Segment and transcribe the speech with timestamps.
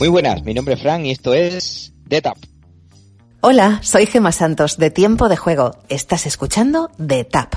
[0.00, 2.38] Muy buenas, mi nombre es Fran y esto es The Tap.
[3.42, 5.72] Hola, soy Gema Santos de Tiempo de Juego.
[5.90, 7.56] Estás escuchando The Tap.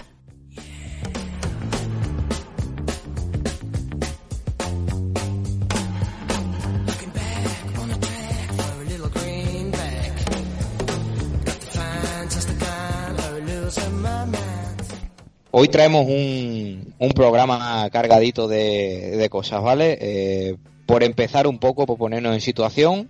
[15.51, 19.97] Hoy traemos un, un programa cargadito de, de cosas, ¿vale?
[20.01, 23.09] Eh, por empezar un poco, por ponernos en situación,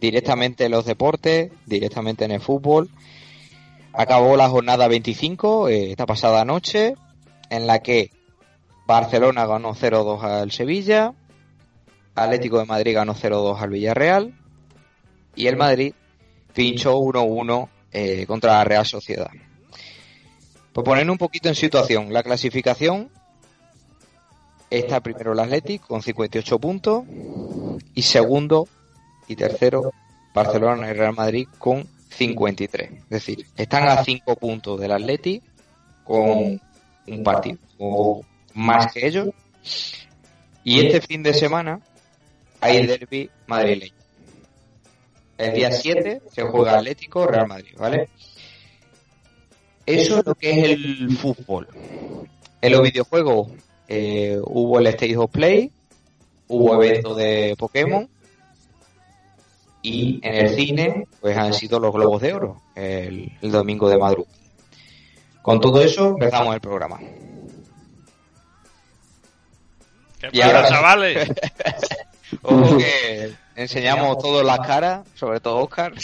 [0.00, 2.88] directamente en los deportes, directamente en el fútbol.
[3.92, 6.94] Acabó la jornada 25, eh, esta pasada noche,
[7.50, 8.10] en la que
[8.86, 11.14] Barcelona ganó 0-2 al Sevilla,
[12.14, 14.34] Atlético de Madrid ganó 0-2 al Villarreal
[15.34, 15.94] y el Madrid
[16.54, 19.30] pinchó 1-1 eh, contra la Real Sociedad.
[20.72, 23.10] Por poner un poquito en situación, la clasificación
[24.70, 27.04] está primero el Athletic con 58 puntos
[27.94, 28.68] y segundo
[29.26, 29.92] y tercero
[30.32, 32.92] Barcelona y Real Madrid con 53.
[32.92, 35.42] Es decir, están a 5 puntos del Athletic
[36.04, 36.60] con
[37.06, 38.22] un partido o
[38.54, 39.28] más que ellos.
[40.62, 41.80] Y este fin de semana
[42.60, 43.94] hay derby madrileño.
[45.38, 48.08] El día 7 se juega Atlético Real Madrid, ¿vale?
[49.86, 51.66] Eso es lo que es el fútbol.
[52.60, 53.50] En los videojuegos
[53.90, 55.70] eh, hubo el State of Play,
[56.48, 58.08] hubo eventos de Pokémon
[59.82, 63.98] y en el cine pues han sido los Globos de Oro el, el domingo de
[63.98, 64.36] madrugada.
[65.42, 66.98] Con todo eso empezamos el programa.
[70.20, 71.28] ¿Qué Y pasa, ahora- chavales?
[72.42, 75.92] Ojo que enseñamos todas las caras, sobre todo Oscar.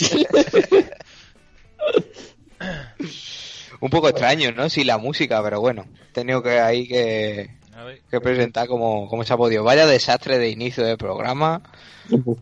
[3.79, 4.69] Un poco extraño, ¿no?
[4.69, 7.51] Sí, la música, pero bueno, he tenido que ahí que,
[8.09, 9.63] que presentar como, como se ha podido.
[9.63, 11.61] Vaya desastre de inicio del programa.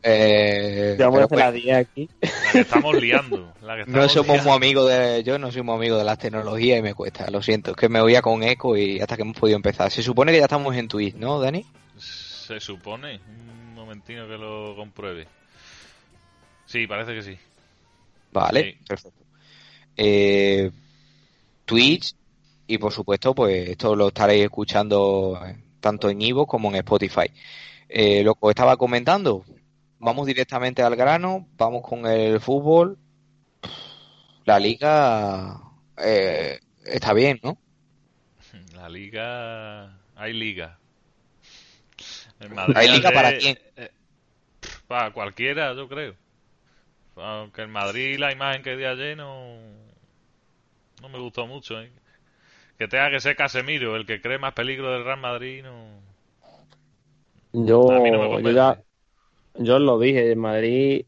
[0.03, 2.07] Eh, las bueno, 10 aquí.
[2.21, 3.51] la que estamos liando.
[3.63, 4.43] La que no somos liando.
[4.43, 5.23] muy amigos de.
[5.23, 7.71] Yo no soy muy amigo de las tecnologías y me cuesta, lo siento.
[7.71, 9.89] Es que me oía con eco y hasta que hemos podido empezar.
[9.89, 11.65] Se supone que ya estamos en Twitch, ¿no, Dani?
[11.97, 13.19] Se supone.
[13.27, 15.27] Un momentino que lo compruebe.
[16.67, 17.37] Sí, parece que sí.
[18.31, 18.85] Vale, Sí.
[18.87, 19.23] perfecto.
[19.97, 20.69] Eh,
[21.65, 22.13] Twitch
[22.67, 25.39] y por supuesto, pues esto lo estaréis escuchando
[25.79, 27.31] tanto en Ivo como en Spotify.
[27.87, 29.45] Eh, lo que os estaba comentando,
[29.99, 32.97] vamos directamente al grano, vamos con el fútbol.
[34.45, 35.61] La liga
[36.03, 37.57] eh, está bien, ¿no?
[38.75, 39.97] La liga.
[40.15, 40.79] Hay liga.
[42.75, 43.57] ¿Hay liga para quién?
[43.75, 43.91] eh,
[44.87, 46.15] para cualquiera, yo creo.
[47.15, 49.57] Aunque el Madrid, la imagen que di ayer no.
[51.01, 51.91] No me gustó mucho, ¿eh?
[52.77, 56.05] Que tenga que ser Casemiro el que cree más peligro del Real Madrid, no.
[57.53, 58.81] Yo, A mí no me yo ya,
[59.55, 61.05] yo lo dije, en Madrid,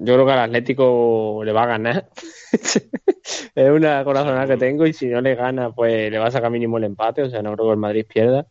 [0.00, 2.08] yo creo que al Atlético le va a ganar.
[3.54, 6.50] es una corazonada que tengo y si no le gana, pues le va a sacar
[6.50, 8.46] mínimo el empate, o sea, no creo que el Madrid pierda.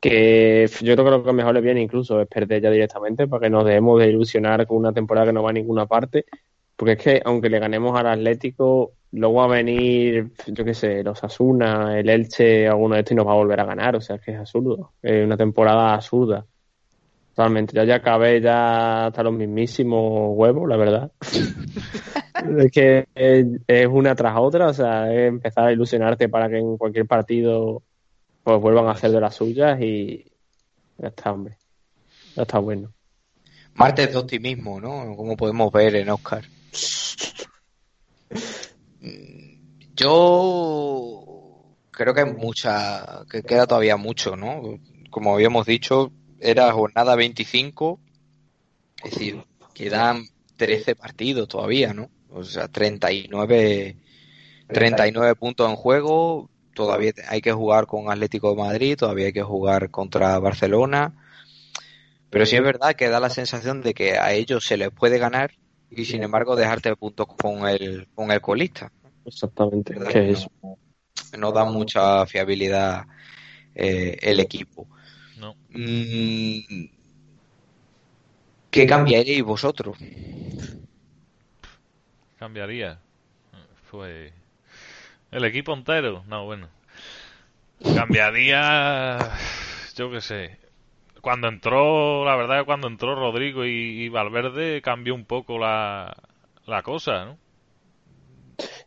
[0.00, 3.42] Que yo creo que lo que mejor le viene incluso es perder ya directamente para
[3.42, 6.24] que nos dejemos de ilusionar con una temporada que no va a ninguna parte.
[6.76, 11.02] Porque es que aunque le ganemos al Atlético, luego va a venir, yo qué sé,
[11.02, 13.96] los Asuna, el Elche, alguno de estos y nos va a volver a ganar.
[13.96, 14.92] O sea, es que es absurdo.
[15.02, 16.46] Es una temporada absurda.
[17.34, 17.74] Totalmente.
[17.74, 21.12] Ya ya acabé ya hasta los mismísimos huevos, la verdad.
[22.58, 24.68] es que es, es una tras otra.
[24.68, 27.82] O sea, es empezar a ilusionarte para que en cualquier partido
[28.42, 30.24] pues vuelvan a hacer de las suyas y
[30.98, 31.56] ya está, hombre.
[32.36, 32.92] Ya está bueno.
[33.74, 35.16] Martes de optimismo, ¿no?
[35.16, 36.44] Como podemos ver en Oscar.
[39.96, 41.20] Yo
[41.90, 44.78] creo que hay mucha, que queda todavía mucho, ¿no?
[45.10, 48.00] Como habíamos dicho, era jornada 25,
[49.04, 49.44] es decir,
[49.74, 50.24] quedan
[50.56, 52.10] 13 partidos todavía, ¿no?
[52.30, 53.96] O sea, 39,
[54.68, 59.42] 39 puntos en juego, todavía hay que jugar con Atlético de Madrid, todavía hay que
[59.42, 61.14] jugar contra Barcelona.
[62.30, 65.18] Pero sí es verdad que da la sensación de que a ellos se les puede
[65.18, 65.52] ganar
[65.90, 68.92] y sin embargo dejarte puntos con el, con el colista.
[69.24, 69.94] Exactamente.
[69.94, 70.78] ¿Verdad Que es no,
[71.38, 73.06] no da mucha fiabilidad
[73.74, 74.86] eh, el equipo.
[75.38, 75.54] No.
[75.70, 76.86] Mm,
[78.70, 79.98] ¿Qué cambiaréis vosotros?
[82.38, 82.98] Cambiaría.
[83.90, 84.32] Pues.
[85.30, 86.24] El equipo entero.
[86.26, 86.68] No, bueno.
[87.94, 89.18] Cambiaría.
[89.96, 90.58] Yo qué sé.
[91.20, 96.16] Cuando entró, la verdad, que cuando entró Rodrigo y, Valverde cambió un poco la,
[96.66, 97.38] la cosa, ¿no?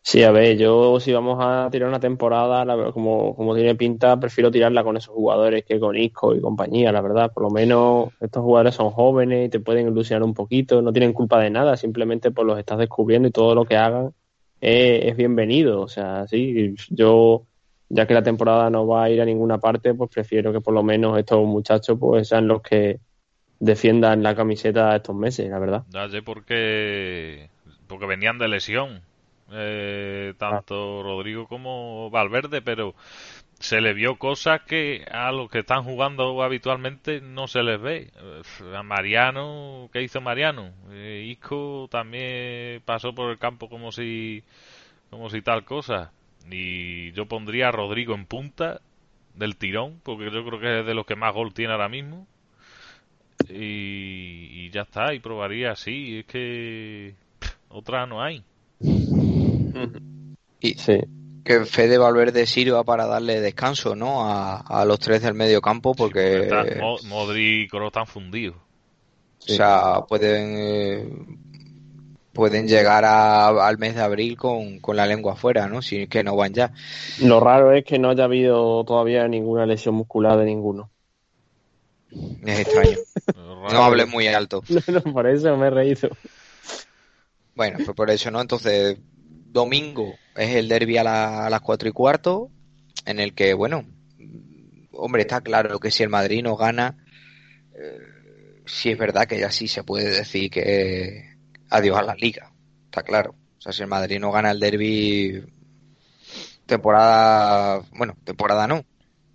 [0.02, 4.52] Sí, a ver, yo si vamos a tirar una temporada, como, como tiene pinta, prefiero
[4.52, 7.32] tirarla con esos jugadores que con Isco y compañía, la verdad.
[7.34, 11.14] Por lo menos estos jugadores son jóvenes y te pueden ilusionar un poquito, no tienen
[11.14, 14.14] culpa de nada, simplemente pues los estás descubriendo y todo lo que hagan
[14.60, 15.82] es, bienvenido.
[15.82, 17.46] O sea, sí, yo,
[17.90, 20.74] ya que la temporada no va a ir a ninguna parte, pues prefiero que por
[20.74, 23.00] lo menos estos muchachos pues sean los que
[23.60, 25.84] defiendan la camiseta estos meses, la verdad.
[25.90, 27.50] Ya sé porque,
[27.88, 29.02] porque venían de lesión
[29.52, 32.96] eh, tanto Rodrigo como Valverde, pero
[33.60, 38.12] se le vio cosas que a los que están jugando habitualmente no se les ve.
[38.76, 40.72] A Mariano, ¿qué hizo Mariano?
[40.92, 44.44] Eh, Isco también pasó por el campo como si,
[45.10, 46.12] como si tal cosa.
[46.50, 48.82] Y yo pondría a Rodrigo en punta
[49.36, 52.28] del tirón, porque yo creo que es de los que más gol tiene ahora mismo.
[53.50, 56.20] Y, y ya está, y probaría así.
[56.20, 57.16] Es que
[57.70, 58.44] otra no hay.
[60.60, 60.76] Y
[61.44, 64.24] que Fede Valverde sirva para darle descanso, ¿no?
[64.26, 66.50] A, los tres del medio campo, porque.
[67.06, 68.56] Modri y Kroos están fundidos.
[69.40, 71.43] O sea, pueden.
[72.34, 75.84] Pueden llegar al mes de abril con, la lengua afuera, ¿no?
[75.84, 76.72] Si que no van ya.
[77.22, 80.90] Lo raro es que no haya habido todavía ninguna lesión muscular de ninguno.
[82.44, 82.98] Es extraño.
[83.36, 84.64] no hables muy alto.
[84.88, 86.10] No, por eso me he reído.
[87.56, 88.42] Bueno, pues por eso, ¿no?
[88.42, 88.98] Entonces,
[89.54, 91.04] domingo es el derby a,
[91.50, 92.50] las cuatro y cuarto,
[93.06, 93.86] en el que, bueno,
[94.92, 96.98] hombre, está claro que si el Madrid no gana,
[97.76, 98.00] eh,
[98.66, 101.33] sí es verdad que ya sí se puede decir que
[101.74, 102.52] adiós a la liga,
[102.86, 103.36] está claro.
[103.58, 105.44] O sea, si el Madrid no gana el derby,
[106.66, 108.84] temporada, bueno, temporada no,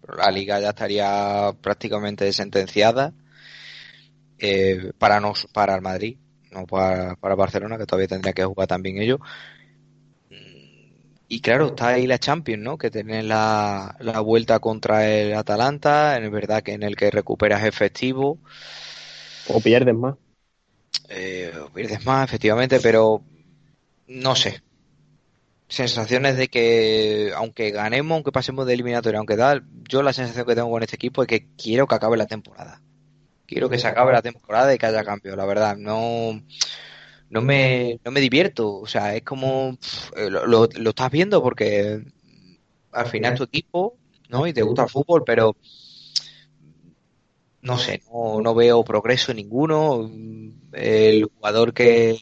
[0.01, 3.13] pero la liga ya estaría prácticamente sentenciada
[4.39, 6.17] eh, para, nos, para el Madrid
[6.51, 9.21] no para, para Barcelona, que todavía tendría que jugar también ellos.
[11.31, 12.79] Y claro, está ahí la Champions, ¿no?
[12.79, 17.65] Que tenés la, la vuelta contra el Atalanta, es verdad que en el que recuperas
[17.65, 18.39] efectivo.
[19.49, 20.15] O pierdes más.
[21.09, 21.53] Eh,
[22.05, 23.23] más, efectivamente, pero
[24.07, 24.63] no sé.
[25.69, 30.55] Sensaciones de que, aunque ganemos, aunque pasemos de eliminatoria, aunque tal, yo la sensación que
[30.55, 32.81] tengo con este equipo es que quiero que acabe la temporada
[33.49, 35.77] quiero que se acabe la temporada y que haya cambio, la verdad.
[35.77, 36.41] No,
[37.31, 38.77] no, me, no me divierto.
[38.77, 39.77] O sea, es como.
[40.17, 42.05] Eh, lo, lo, estás viendo porque
[42.93, 43.97] al final tu equipo,
[44.29, 44.47] ¿no?
[44.47, 45.57] Y te gusta el fútbol, pero.
[47.69, 50.11] No sé, no, no veo progreso ninguno.
[50.73, 52.19] El jugador que,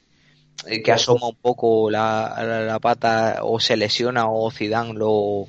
[0.85, 5.47] que asoma un poco la, la, pata o se lesiona o Zidane lo,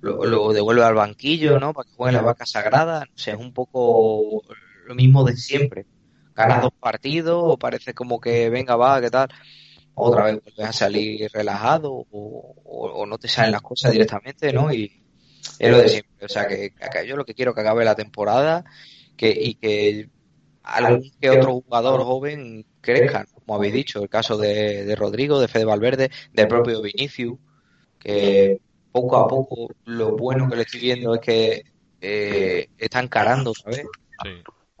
[0.00, 1.72] lo, devuelve al banquillo, ¿no?
[1.72, 3.04] Para que juegue la vaca sagrada.
[3.04, 4.42] No sé, es un poco
[4.84, 5.86] lo mismo de siempre.
[6.34, 9.28] Ganas dos partidos, o parece como que venga, va, ¿qué tal?
[9.94, 14.72] Otra vez vuelves a salir relajado o, no te salen las cosas directamente, ¿no?
[14.72, 15.04] Y
[15.60, 16.26] es lo de siempre.
[16.26, 16.72] O sea, que,
[17.06, 18.64] yo lo que quiero que acabe la temporada
[19.16, 20.08] que, y que
[20.62, 25.64] algún que otro jugador joven crezca, como habéis dicho, el caso de, Rodrigo, de Fede
[25.64, 27.38] Valverde, del propio Vinicius,
[27.98, 28.60] que
[28.92, 31.64] poco a poco lo bueno que le estoy viendo es que
[32.00, 33.86] eh, está encarando, ¿sabes?
[34.22, 34.30] Sí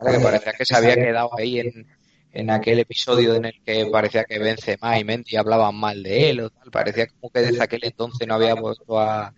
[0.04, 1.86] que parecía que se había quedado ahí en,
[2.32, 6.40] en aquel episodio en el que parecía que Benzema y Mendy hablaban mal de él
[6.40, 6.70] o tal.
[6.70, 9.34] Parecía como que desde aquel entonces no había vuelto a,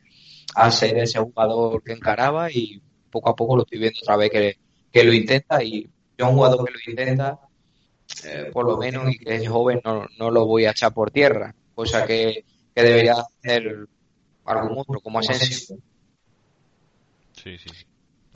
[0.55, 4.31] a ser ese jugador que encaraba y poco a poco lo estoy viendo otra vez
[4.31, 4.59] que,
[4.93, 7.39] que lo intenta y yo un jugador que lo intenta
[8.24, 11.10] eh, por lo menos y que es joven no, no lo voy a echar por
[11.10, 13.86] tierra cosa que, que debería hacer
[14.44, 15.77] algún otro como Asensio
[17.32, 17.70] sí, sí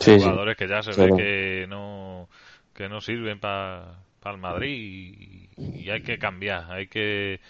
[0.05, 2.29] jugadores que ya se ve que no,
[2.75, 7.41] que no sirven para el Madrid y, hay que cambiar, hay que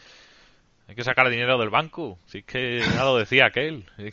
[0.88, 2.18] hay que sacar dinero del banco.
[2.26, 3.84] Si es que ya lo decía aquel.
[3.98, 4.10] y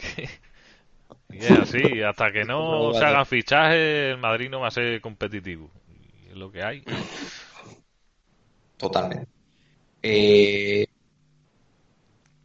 [1.30, 5.70] es así, hasta que no se hagan fichajes, el Madrid no va a ser competitivo.
[6.26, 6.84] Y es lo que hay.
[8.78, 9.28] Totalmente.
[10.02, 10.86] Eh,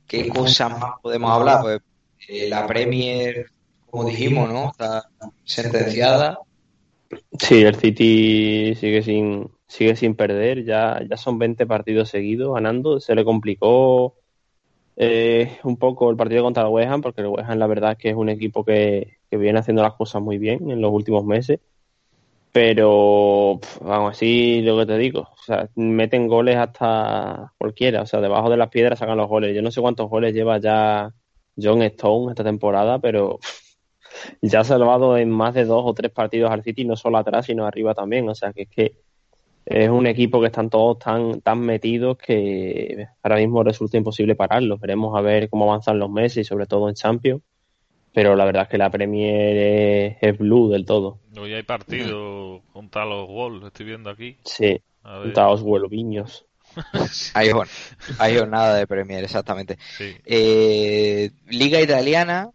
[0.06, 1.60] ¿Qué cosas más podemos hablar?
[1.62, 1.80] Pues
[2.28, 3.50] eh, la Premier
[3.94, 4.70] como dijimos, ¿no?
[4.70, 5.08] Está
[5.44, 6.40] sentenciada.
[7.38, 12.98] Sí, el City sigue sin sigue sin perder, ya, ya son 20 partidos seguidos ganando,
[12.98, 14.16] se le complicó
[14.96, 17.92] eh, un poco el partido contra el West Ham, porque el West Ham la verdad
[17.92, 21.24] es que es un equipo que, viene haciendo las cosas muy bien en los últimos
[21.24, 21.58] meses,
[22.52, 28.20] pero vamos, así lo que te digo, o sea, meten goles hasta cualquiera, o sea,
[28.20, 31.12] debajo de las piedras sacan los goles, yo no sé cuántos goles lleva ya
[31.60, 33.40] John Stone esta temporada, pero
[34.42, 37.46] ya ha salvado en más de dos o tres partidos al City, no solo atrás,
[37.46, 38.28] sino arriba también.
[38.28, 39.03] O sea, que es que
[39.66, 44.80] es un equipo que están todos tan, tan metidos que ahora mismo resulta imposible pararlos.
[44.80, 47.42] Veremos a ver cómo avanzan los meses y sobre todo en Champions.
[48.12, 51.18] Pero la verdad es que la Premier es, blue del todo.
[51.36, 54.36] Hoy hay partido contra los Wolves, estoy viendo aquí.
[54.44, 56.46] Sí, contra los Wolviños.
[57.34, 57.50] hay,
[58.18, 59.78] hay jornada de Premier, exactamente.
[60.24, 62.50] Eh, Liga Italiana.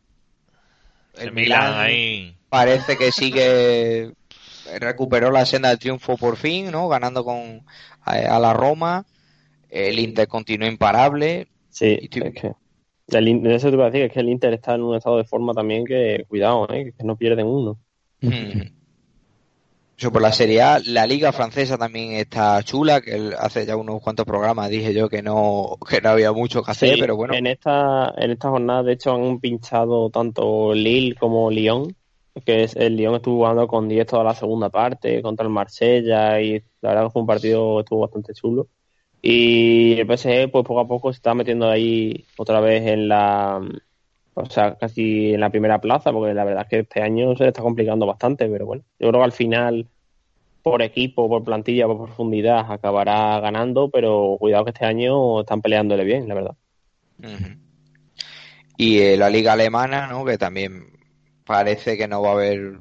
[1.18, 2.38] El, Milan ahí.
[2.48, 4.14] Parece que sigue
[4.80, 6.88] recuperó la senda del triunfo por fin, ¿no?
[6.88, 7.64] Ganando con
[8.02, 9.06] a, la Roma.
[9.70, 11.48] El Inter continuó imparable.
[11.70, 12.54] Sí, es que
[13.18, 15.24] el, eso te iba a decir, es que el Inter está en un estado de
[15.24, 16.94] forma también que, cuidado, ¿eh?
[16.98, 17.80] que no pierden uno.
[19.98, 24.02] Eso por la Serie A, la Liga Francesa también está chula, que hace ya unos
[24.02, 27.34] cuantos programas dije yo que no, que no había mucho que hacer, pero bueno.
[27.34, 31.96] En esta, en esta jornada, de hecho, han pinchado tanto Lille como Lyon
[32.46, 36.42] que es, el Lyon estuvo jugando con 10 toda la segunda parte contra el Marsella
[36.42, 38.68] y la verdad que fue un partido estuvo bastante chulo.
[39.22, 43.62] Y el PSG pues poco a poco se está metiendo ahí otra vez en la
[44.42, 47.44] o sea, casi en la primera plaza, porque la verdad es que este año se
[47.44, 49.88] le está complicando bastante, pero bueno, yo creo que al final
[50.62, 56.04] por equipo, por plantilla, por profundidad acabará ganando, pero cuidado que este año están peleándole
[56.04, 56.56] bien, la verdad.
[58.78, 60.24] Y eh, la liga alemana, ¿no?
[60.24, 60.99] Que también
[61.50, 62.78] parece que no va a haber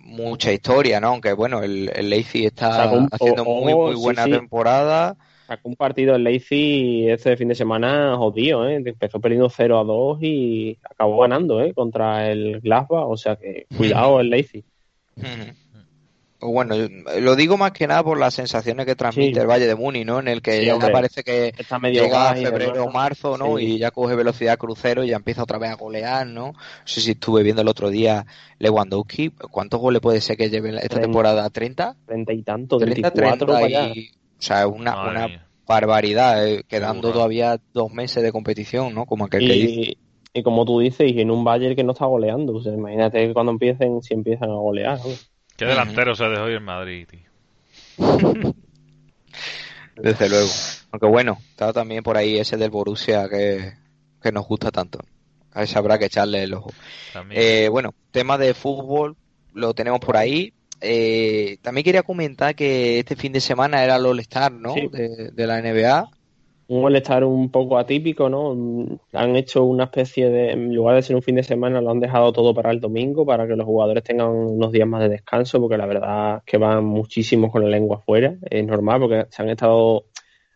[0.00, 1.10] mucha historia, ¿no?
[1.10, 5.16] Aunque bueno, el, el está haciendo muy, muy buena temporada.
[5.46, 8.82] Sacó un partido el Leipzig este fin de semana jodido, ¿eh?
[8.84, 11.72] Empezó perdiendo 0 a 2 y acabó ganando, ¿eh?
[11.72, 14.64] Contra el Glasgow, o sea que cuidado el Leipzig.
[16.52, 16.74] Bueno,
[17.20, 20.20] lo digo más que nada por las sensaciones que transmite el Valle de Muni, ¿no?
[20.20, 23.58] En el que ya parece que Está medio llega a febrero o marzo, ¿no?
[23.58, 26.52] Y ya coge velocidad crucero y ya empieza otra vez a golear, ¿no?
[26.52, 28.26] No sé si estuve viendo el otro día
[28.58, 29.30] Lewandowski.
[29.30, 31.48] ¿Cuántos goles puede ser que lleve esta temporada?
[31.50, 31.96] ¿30?
[32.06, 37.92] 30 y tanto, 30, 30 y, O sea, una, una barbaridad, eh, quedando todavía dos
[37.92, 39.06] meses de competición, ¿no?
[39.06, 39.96] Como aquel y, que dice.
[40.34, 42.54] Y como tú dices, y en un Bayern que no está goleando.
[42.54, 45.12] O sea, imagínate cuando empiecen, si empiezan a golear, ¿no?
[45.56, 47.20] ¿Qué delantero se dejó hoy en Madrid, tío?
[49.96, 50.50] Desde luego.
[50.90, 53.74] Aunque bueno, estaba también por ahí ese del Borussia que,
[54.32, 54.98] nos gusta tanto.
[55.52, 56.72] A ese habrá que echarle el ojo.
[57.30, 59.16] Eh, bueno, tema de fútbol
[59.52, 60.52] lo tenemos por ahí.
[60.80, 64.74] Eh, también quería comentar que este fin de semana era el All-Star, ¿no?
[64.74, 66.10] De, de, la NBA
[66.68, 68.98] un all un poco atípico, ¿no?
[69.12, 72.00] Han hecho una especie de, en lugar de ser un fin de semana, lo han
[72.00, 75.60] dejado todo para el domingo, para que los jugadores tengan unos días más de descanso,
[75.60, 78.36] porque la verdad es que van muchísimos con la lengua afuera.
[78.50, 80.06] Es normal, porque se han estado,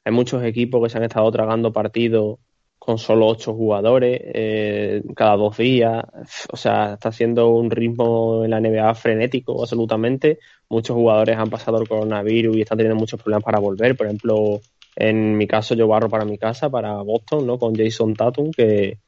[0.05, 2.39] hay muchos equipos que se han estado tragando partidos
[2.79, 6.05] con solo ocho jugadores eh, cada dos días.
[6.51, 10.39] O sea, está siendo un ritmo en la NBA frenético, absolutamente.
[10.71, 13.95] Muchos jugadores han pasado el coronavirus y están teniendo muchos problemas para volver.
[13.95, 14.61] Por ejemplo,
[15.01, 17.57] en mi caso, yo barro para mi casa, para Boston, ¿no?
[17.57, 18.99] Con Jason Tatum, que,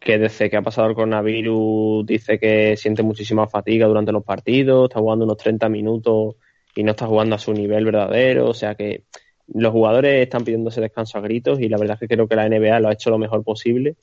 [0.00, 4.88] que desde que ha pasado el coronavirus dice que siente muchísima fatiga durante los partidos,
[4.88, 6.34] está jugando unos 30 minutos
[6.74, 9.04] y no está jugando a su nivel verdadero, o sea que
[9.46, 12.34] los jugadores están pidiendo ese descanso a gritos y la verdad es que creo que
[12.34, 13.94] la NBA lo ha hecho lo mejor posible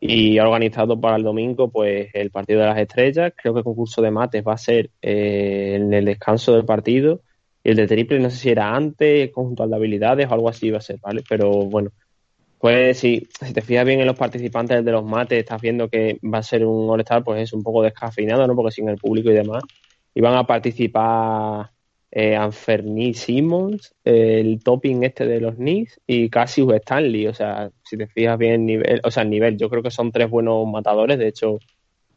[0.00, 3.64] y ha organizado para el domingo pues el partido de las estrellas, creo que el
[3.64, 7.20] concurso de mates va a ser eh, en el descanso del partido
[7.62, 10.68] y el de triple no sé si era antes, conjunto de habilidades o algo así
[10.68, 11.22] iba a ser, ¿vale?
[11.28, 11.90] Pero bueno,
[12.58, 16.18] pues si, si te fijas bien en los participantes de los mates, estás viendo que
[16.22, 18.54] va a ser un All-Star, pues es un poco descafeinado, ¿no?
[18.54, 19.62] Porque sin el público y demás.
[20.14, 21.70] Y van a participar
[22.10, 27.28] eh, Anferni Simmons, el topping este de los Knicks y Cassius Stanley.
[27.28, 30.12] O sea, si te fijas bien, nivel, o sea, el nivel, yo creo que son
[30.12, 31.18] tres buenos matadores.
[31.18, 31.60] De hecho,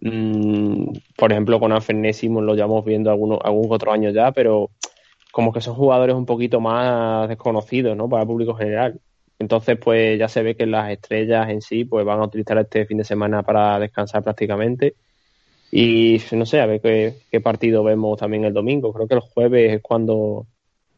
[0.02, 4.72] mmm, por ejemplo, con Anferni Simmons lo llevamos viendo algunos, algún otro año ya, pero
[5.34, 8.08] como que son jugadores un poquito más desconocidos, ¿no?
[8.08, 9.00] Para el público general.
[9.40, 12.86] Entonces, pues ya se ve que las estrellas en sí, pues van a utilizar este
[12.86, 14.94] fin de semana para descansar prácticamente.
[15.72, 18.94] Y no sé, a ver qué, partido vemos también el domingo.
[18.94, 20.46] Creo que el jueves es cuando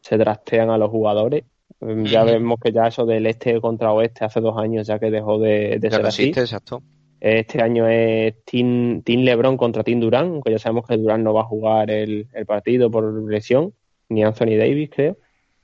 [0.02, 1.44] se trastean a los jugadores.
[1.80, 5.10] Mm, ya vemos que ya eso del este contra oeste hace dos años ya que
[5.10, 6.24] dejó de, ser así.
[6.24, 6.82] exacto.
[7.20, 11.32] Este año es Team, Team LeBron contra Team Durán, aunque ya sabemos que Durán no
[11.32, 13.72] va a jugar el partido por lesión
[14.08, 15.18] ni Anthony Davis, creo.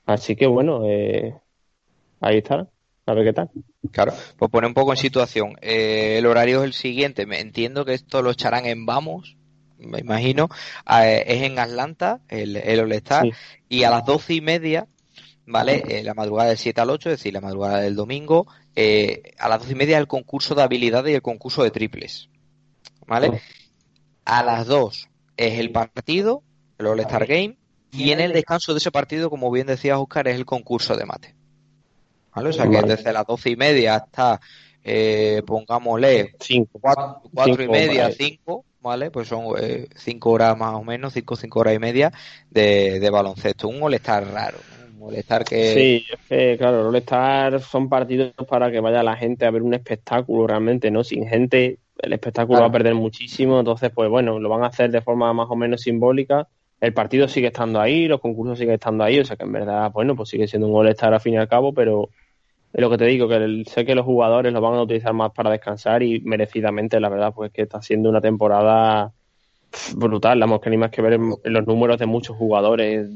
[0.05, 1.35] Así que bueno, eh,
[2.19, 2.67] ahí está.
[3.05, 3.49] A ver qué tal.
[3.91, 5.57] Claro, pues pone un poco en situación.
[5.61, 7.25] Eh, el horario es el siguiente.
[7.25, 9.35] Me entiendo que esto lo echarán en Vamos,
[9.77, 10.47] me imagino.
[10.89, 13.27] Eh, es en Atlanta, el, el All-Star.
[13.67, 14.87] Y a las doce y media,
[15.45, 16.01] ¿vale?
[16.03, 18.47] la madrugada del 7 al 8, es decir, la madrugada del domingo.
[19.37, 22.29] a las doce y media el concurso de habilidades y el concurso de triples.
[23.05, 23.41] ¿Vale?
[24.23, 26.41] A las dos es el partido,
[26.77, 27.57] el All-Star Game
[27.93, 31.05] Y en el descanso de ese partido, como bien decía Oscar, es el concurso de
[31.05, 31.35] mate.
[32.35, 32.49] ¿Vale?
[32.49, 34.39] O sea que desde las doce y media hasta,
[34.83, 36.79] eh, pongámosle, Cinco.
[36.81, 38.15] cuatro, cuatro y media, vale.
[38.15, 39.11] cinco, ¿vale?
[39.11, 42.11] Pues son eh, cinco horas más o menos, cinco, cinco horas y media
[42.49, 43.67] de, de baloncesto.
[43.67, 44.85] Un molestar raro, ¿no?
[44.87, 45.73] Un molestar que...
[45.75, 49.61] Sí, es que, claro, el All-Star son partidos para que vaya la gente a ver
[49.61, 51.03] un espectáculo realmente, ¿no?
[51.03, 52.63] Sin gente, el espectáculo Claro.
[52.63, 55.55] va a perder muchísimo, entonces, pues bueno, lo van a hacer de forma más o
[55.55, 56.47] menos simbólica.
[56.83, 59.89] El partido sigue estando ahí, los concursos siguen estando ahí, o sea que en verdad,
[59.93, 62.09] bueno, pues sigue siendo un All-Star al fin y al cabo, pero
[62.73, 65.31] es lo que te digo, que sé que los jugadores lo van a utilizar más
[65.31, 69.13] para descansar y merecidamente, la verdad, pues que está siendo una temporada
[69.95, 70.41] brutal.
[70.41, 73.09] Vamos, que ni más que ver los números de muchos jugadores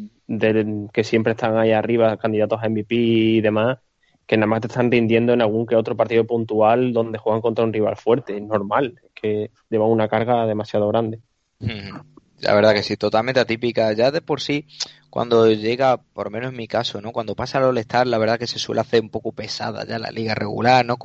[0.93, 3.79] que siempre están ahí arriba, candidatos a MVP y demás,
[4.25, 7.65] que nada más te están rindiendo en algún que otro partido puntual donde juegan contra
[7.65, 8.37] un rival fuerte.
[8.37, 11.19] Es normal, que llevan una carga demasiado grande.
[12.39, 13.91] La verdad que sí, totalmente atípica.
[13.93, 14.65] Ya de por sí,
[15.09, 17.11] cuando llega, por lo menos en mi caso, ¿no?
[17.11, 20.11] Cuando pasa el All-Star, la verdad que se suele hacer un poco pesada ya la
[20.11, 20.97] liga regular, ¿no?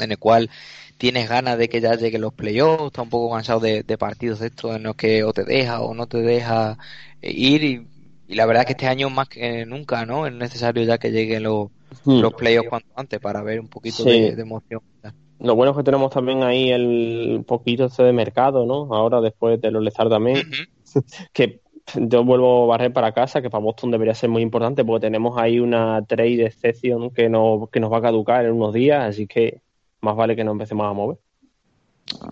[0.00, 0.50] En el cual
[0.96, 4.38] tienes ganas de que ya lleguen los playoffs, estás un poco cansado de, de partidos
[4.40, 6.78] de estos en los que o te deja o no te deja
[7.20, 7.86] eh, ir y,
[8.26, 10.26] y la verdad que este año más que nunca, ¿no?
[10.26, 11.68] Es necesario ya que lleguen los,
[12.16, 14.08] los playoffs cuanto antes para ver un poquito Hmm.
[14.08, 14.10] Sí.
[14.30, 14.80] de, de emoción.
[15.40, 18.94] Lo bueno es que tenemos también ahí el poquito este de mercado, ¿no?
[18.94, 21.04] Ahora después del All-Star también, Ujú.
[21.32, 21.60] que
[21.94, 25.38] yo vuelvo a barrer para casa, que para Boston debería ser muy importante porque tenemos
[25.38, 29.26] ahí una trade exception que, no, que nos va a caducar en unos días, así
[29.26, 29.62] que
[30.00, 31.18] más vale que nos empecemos a mover.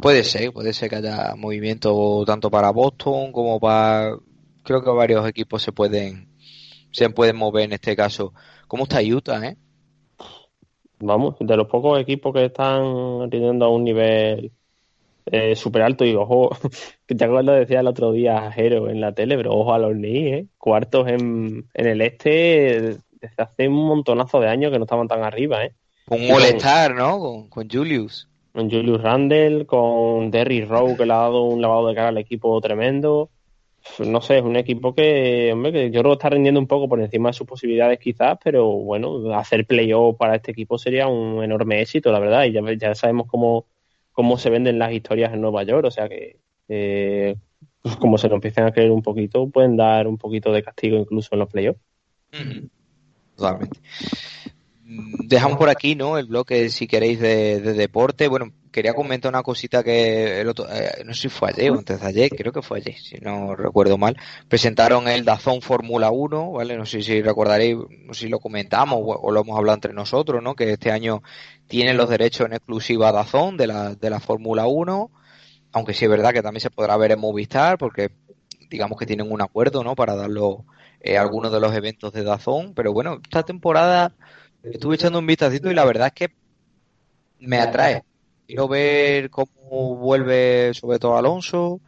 [0.03, 4.17] Puede ser, puede ser que haya movimiento tanto para Boston como para...
[4.65, 6.29] Creo que varios equipos se pueden
[6.91, 8.33] se pueden mover en este caso.
[8.67, 9.57] ¿Cómo está Utah, eh?
[11.01, 14.51] Vamos, de los pocos equipos que están rindiendo a un nivel
[15.27, 16.51] eh, súper alto y ojo,
[17.07, 19.93] que te acuerdas decía el otro día Jero en la tele, pero ojo a los
[19.93, 20.47] Knicks, ¿eh?
[20.59, 25.23] Cuartos en, en el este desde hace un montonazo de años que no estaban tan
[25.23, 25.73] arriba, ¿eh?
[26.09, 27.19] Un Sí, molestar, ¿no?
[27.19, 28.29] Con, con Julius.
[28.53, 32.19] Con Julius Randle, con Derry Rowe, que le ha dado un lavado de cara al
[32.19, 33.31] equipo tremendo.
[33.99, 36.89] No sé, es un equipo que, hombre, que yo creo que está rindiendo un poco
[36.89, 41.43] por encima de sus posibilidades quizás, pero bueno, hacer playoff para este equipo sería un
[41.43, 43.67] enorme éxito, la verdad, y ya, ya sabemos cómo,
[44.13, 46.37] cómo se venden las historias en Nueva York, o sea que
[46.69, 47.37] eh,
[47.83, 50.99] pues como se lo empiecen a creer un poquito, pueden dar un poquito de castigo
[50.99, 51.81] incluso en los playoffs.
[53.37, 53.81] Totalmente.
[54.85, 56.19] Mm, Dejamos por aquí, ¿no?
[56.19, 58.29] El bloque, si queréis, de, de deporte.
[58.29, 61.79] Bueno, quería comentar una cosita que el otro, eh, no sé si fue ayer o
[61.79, 64.17] antes de ayer, creo que fue ayer, si no recuerdo mal.
[64.49, 66.77] Presentaron el Dazón Fórmula 1, ¿vale?
[66.77, 69.93] No sé si recordaréis, no sé si lo comentamos o, o lo hemos hablado entre
[69.93, 70.55] nosotros, ¿no?
[70.55, 71.23] Que este año
[71.67, 75.11] tienen los derechos en exclusiva Dazón de la, de la Fórmula 1,
[75.73, 78.11] aunque sí es verdad que también se podrá ver en Movistar, porque
[78.71, 79.95] digamos que tienen un acuerdo, ¿no?
[79.95, 80.65] Para darlo
[81.01, 84.13] eh, algunos de los eventos de Dazón, pero bueno, esta temporada
[84.63, 86.35] estuve echando un vistacito y la verdad es que
[87.41, 88.03] me atrae.
[88.49, 91.81] Quiero ver cómo vuelve sobre todo Alonso,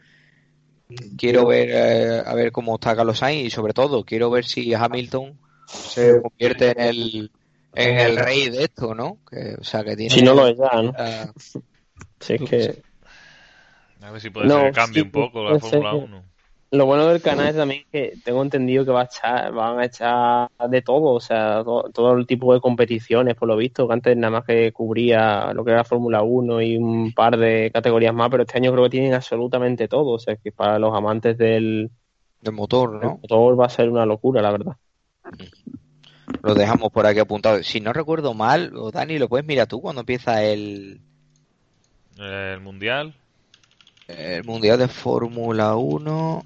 [1.17, 4.75] quiero ver eh, a ver cómo está Carlos Sainz y sobre todo quiero ver si
[4.75, 7.31] Hamilton se convierte en el
[7.75, 9.17] en el rey de esto, ¿no?
[9.31, 10.95] Que, o sea, que tiene Si no lo es ya, ¿no?
[10.99, 11.27] eh,
[12.21, 12.83] Si es que
[14.03, 16.30] A ver si puede No, ser que cambie sí, un poco la Fórmula que- 1.
[16.73, 19.87] Lo bueno del canal es también que tengo entendido que va a echar, van a
[19.87, 23.95] echar de todo, o sea, to- todo, el tipo de competiciones, por lo visto, que
[23.95, 28.15] antes nada más que cubría lo que era Fórmula 1 y un par de categorías
[28.15, 31.37] más, pero este año creo que tienen absolutamente todo, o sea, que para los amantes
[31.37, 31.91] del,
[32.41, 33.19] del motor, ¿no?
[33.21, 34.77] motor va a ser una locura, la verdad.
[36.43, 37.63] Lo dejamos por aquí apuntado.
[37.63, 41.01] Si no recuerdo mal, o Dani, lo puedes mirar tú cuando empieza el,
[42.19, 43.15] El Mundial.
[44.09, 46.45] el Mundial de Fórmula 1.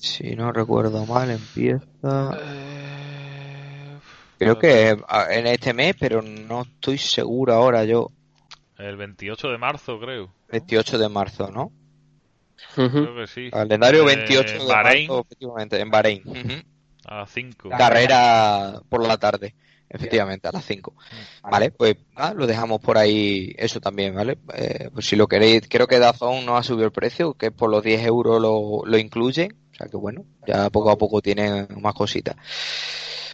[0.00, 2.30] Si no recuerdo mal, empieza.
[2.42, 3.98] Eh,
[4.38, 4.88] Creo que
[5.30, 8.10] en este mes, pero no estoy seguro ahora yo.
[8.78, 10.32] El 28 de marzo, creo.
[10.50, 11.70] 28 de marzo, ¿no?
[12.74, 13.50] Creo que sí.
[13.50, 15.08] Calendario Eh, 28 de Bahrein.
[15.08, 16.22] marzo, efectivamente, en Bahrein.
[17.04, 17.68] A las 5.
[17.68, 19.54] Carrera por la tarde,
[19.90, 20.94] efectivamente, a las 5.
[21.42, 24.38] Vale, pues ah, lo dejamos por ahí, eso también, ¿vale?
[24.54, 27.68] Eh, pues si lo queréis, creo que Dazón no ha subido el precio, que por
[27.70, 31.66] los 10 euros lo, lo incluye, o sea que bueno, ya poco a poco tienen
[31.80, 32.36] más cositas.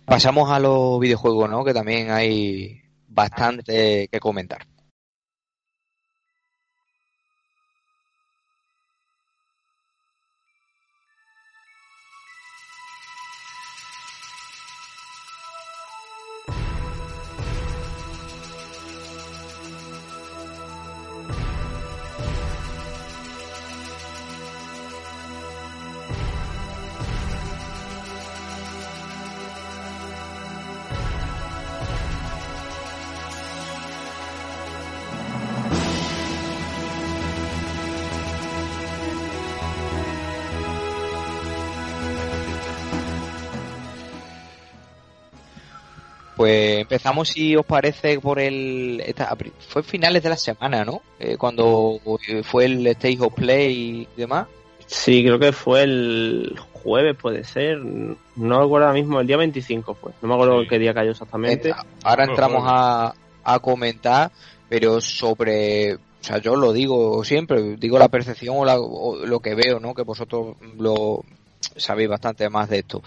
[0.05, 1.65] Pasamos a los videojuegos, ¿no?
[1.65, 4.67] Que también hay bastante que comentar.
[46.47, 49.03] Pues empezamos, si os parece, por el.
[49.05, 49.37] esta-
[49.69, 51.03] fue finales de la semana, ¿no?
[51.19, 51.99] Eh, cuando
[52.45, 54.47] fue el Stage of Play y demás.
[54.87, 57.79] Sí, creo que fue el jueves, puede ser.
[57.79, 60.13] No recuerdo ahora mismo, el día 25 fue.
[60.23, 60.69] No me acuerdo Sí.
[60.69, 61.71] qué día cayó exactamente.
[61.71, 64.31] Eh, Ahora entramos a, a comentar,
[64.69, 65.95] pero sobre.
[65.97, 69.81] O sea, yo lo digo siempre, digo la percepción o, la- o lo que veo,
[69.81, 69.95] ¿no?
[69.95, 71.25] Que vosotros lo
[71.77, 73.03] sabéis bastante más de esto.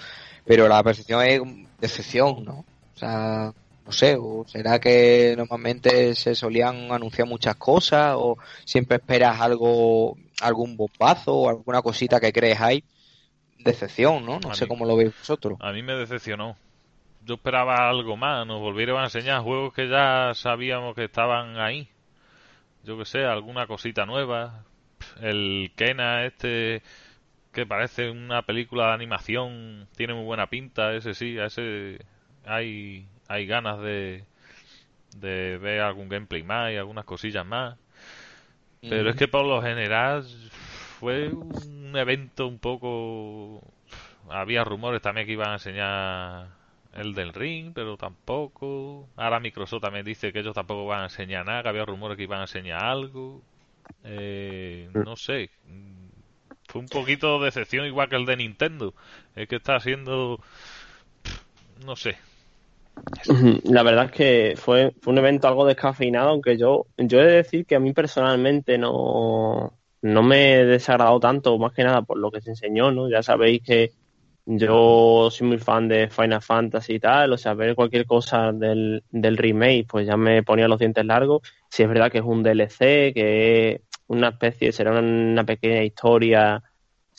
[0.46, 1.42] Pero la percepción es
[1.80, 2.66] decepción, ¿no?
[3.00, 3.54] O sea,
[3.86, 10.18] no sé, o será que normalmente se solían anunciar muchas cosas o siempre esperas algo,
[10.42, 12.84] algún bombazo o alguna cosita que crees hay.
[13.58, 14.38] Decepción, ¿no?
[14.42, 15.58] No A sé mí- cómo lo veis vosotros.
[15.62, 16.58] A mí me decepcionó.
[17.26, 21.88] Yo esperaba algo más, nos volvieron a enseñar juegos que ya sabíamos que estaban ahí.
[22.84, 24.66] Yo que sé, alguna cosita nueva.
[25.22, 26.82] El Kena este
[27.54, 32.00] que parece una película de animación, tiene muy buena pinta, ese sí, a ese
[32.50, 34.24] hay hay ganas de
[35.18, 37.78] de ver algún gameplay más y algunas cosillas más.
[38.82, 40.24] Pero es que por lo general
[41.00, 43.62] fue un evento un poco...
[44.30, 46.48] Había rumores también que iban a enseñar
[46.94, 49.10] el del ring, pero tampoco.
[49.18, 52.24] Ahora Microsoft también dice que ellos tampoco van a enseñar nada, que había rumores que
[52.24, 53.42] iban a enseñar algo.
[54.04, 55.50] Eh, no sé.
[56.68, 58.94] Fue un poquito de decepción igual que el de Nintendo.
[59.36, 60.40] Es que está haciendo...
[61.86, 62.18] No sé.
[63.64, 67.36] La verdad es que fue, fue un evento algo descafeinado, aunque yo, yo he de
[67.38, 72.18] decir que a mí personalmente no, no me he desagradado tanto, más que nada por
[72.18, 73.10] lo que se enseñó, ¿no?
[73.10, 73.92] Ya sabéis que
[74.46, 79.04] yo soy muy fan de Final Fantasy y tal, o sea, ver cualquier cosa del,
[79.12, 81.42] del remake, pues ya me ponía los dientes largos.
[81.70, 85.84] Si es verdad que es un DLC, que es una especie, será una, una pequeña
[85.84, 86.64] historia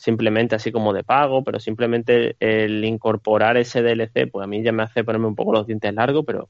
[0.01, 4.71] simplemente así como de pago, pero simplemente el incorporar ese DLC, pues a mí ya
[4.71, 6.49] me hace ponerme un poco los dientes largos, pero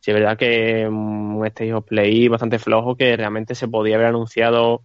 [0.00, 4.06] sí es verdad que mm, Stage of Play bastante flojo que realmente se podía haber
[4.06, 4.84] anunciado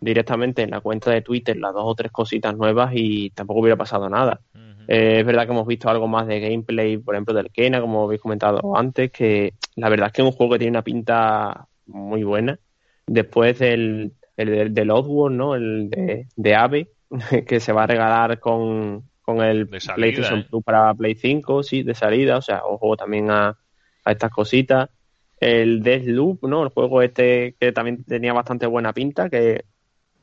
[0.00, 3.76] directamente en la cuenta de Twitter las dos o tres cositas nuevas y tampoco hubiera
[3.76, 4.40] pasado nada.
[4.88, 8.02] Eh, es verdad que hemos visto algo más de gameplay, por ejemplo, del Kena, como
[8.02, 11.68] habéis comentado antes, que la verdad es que es un juego que tiene una pinta
[11.86, 12.58] muy buena.
[13.06, 15.54] Después del, el del, del Oddworld, ¿no?
[15.54, 16.88] El de, de Ave,
[17.46, 20.46] que se va a regalar con, con el salida, PlayStation ¿eh?
[20.48, 23.56] Plus para Play 5, sí, de salida, o sea, ojo también a,
[24.04, 24.90] a estas cositas.
[25.38, 26.62] El Deathloop, ¿no?
[26.62, 29.64] El juego este que también tenía bastante buena pinta, que,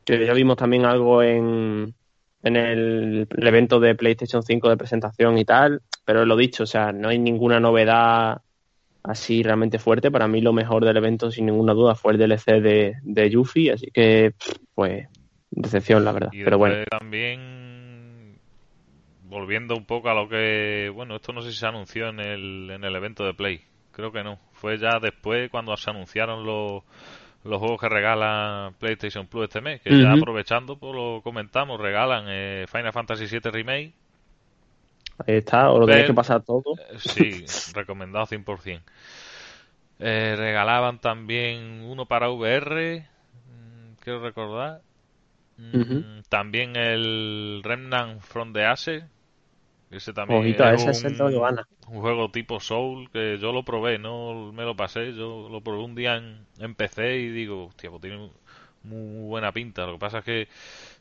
[0.05, 1.93] que ya vimos también algo en,
[2.43, 6.67] en el, el evento de PlayStation 5 de presentación y tal, pero lo dicho, o
[6.67, 8.41] sea, no hay ninguna novedad
[9.03, 10.09] así realmente fuerte.
[10.09, 13.71] Para mí lo mejor del evento, sin ninguna duda, fue el DLC de, de Yuffie,
[13.71, 14.33] así que,
[14.73, 15.07] pues,
[15.51, 16.29] decepción, la verdad.
[16.31, 18.37] Y Pero bueno, también,
[19.25, 22.69] volviendo un poco a lo que, bueno, esto no sé si se anunció en el,
[22.71, 26.83] en el evento de Play, creo que no, fue ya después cuando se anunciaron los,
[27.43, 32.25] los juegos que regala PlayStation Plus este mes, que ya aprovechando, pues lo comentamos, regalan
[32.27, 33.93] eh, Final Fantasy VII Remake,
[35.27, 36.63] ahí está, o lo tenéis que pasar todo.
[36.77, 38.81] eh, sí, recomendado 100%.
[40.01, 44.81] Eh, regalaban también uno para VR, mm, quiero recordar.
[45.59, 46.21] Mm.
[46.29, 49.03] También el Remnant from the Ashes.
[49.91, 51.65] Ese también Ojito, es ese es el tengo ganas.
[51.87, 55.13] un juego tipo Soul que yo lo probé, no me lo pasé.
[55.13, 58.29] Yo lo probé un día en, en PC y digo, hostia, pues tiene
[58.83, 59.85] muy buena pinta.
[59.85, 60.47] Lo que pasa es que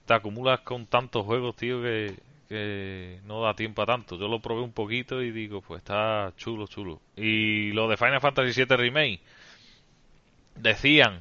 [0.06, 2.14] te acumulas con tantos juegos, tío, que,
[2.48, 4.16] que no da tiempo a tanto.
[4.18, 7.00] Yo lo probé un poquito y digo, pues está chulo, chulo.
[7.16, 9.20] Y lo de Final Fantasy VII Remake,
[10.56, 11.20] decían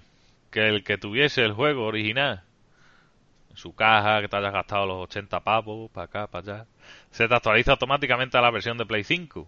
[0.52, 2.44] que el que tuviese el juego original
[3.58, 6.66] su caja, que te hayas gastado los 80 pavos, para acá, para allá,
[7.10, 9.48] se te actualiza automáticamente a la versión de Play 5.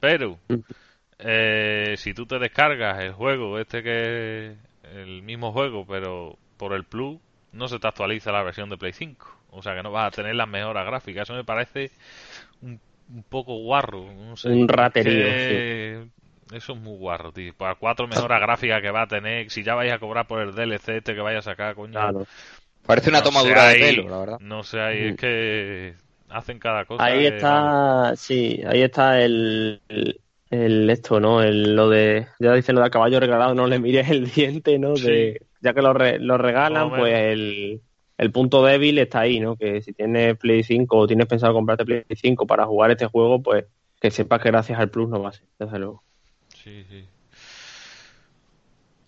[0.00, 0.38] Pero,
[1.18, 4.56] eh, si tú te descargas el juego, este que es
[4.96, 7.20] el mismo juego, pero por el Plus,
[7.52, 9.38] no se te actualiza la versión de Play 5.
[9.50, 11.22] O sea que no vas a tener las mejoras gráficas.
[11.22, 11.92] Eso me parece
[12.60, 14.12] un, un poco guarro.
[14.12, 16.06] No sé, Un raterío, que
[16.52, 17.54] Eso es muy guarro, tío.
[17.54, 20.54] Para cuatro mejoras gráficas que va a tener, si ya vais a cobrar por el
[20.54, 21.92] DLC este que vaya a sacar, coño.
[21.92, 22.26] Claro.
[22.88, 24.40] Parece una no tomadura de ahí- pelo, la verdad.
[24.40, 25.16] No sé, ahí es Mm.
[25.16, 25.94] que
[26.30, 27.04] hacen cada cosa.
[27.04, 30.20] Ahí que, está, sí, ahí está el, el,
[30.50, 31.42] el esto, ¿no?
[31.42, 34.94] El, lo de, ya dicen lo de caballo regalado, no le mires el diente, ¿no?
[34.94, 37.82] De, ya que lo, re- lo regalan, pues el,
[38.16, 39.54] el punto débil está ahí, ¿no?
[39.56, 43.42] Que si tienes Play 5 o tienes pensado comprarte Play 5 para jugar este juego,
[43.42, 43.66] pues
[44.00, 46.02] que sepas que gracias al Plus no va a ser, desde luego.
[46.54, 47.04] Sí, sí.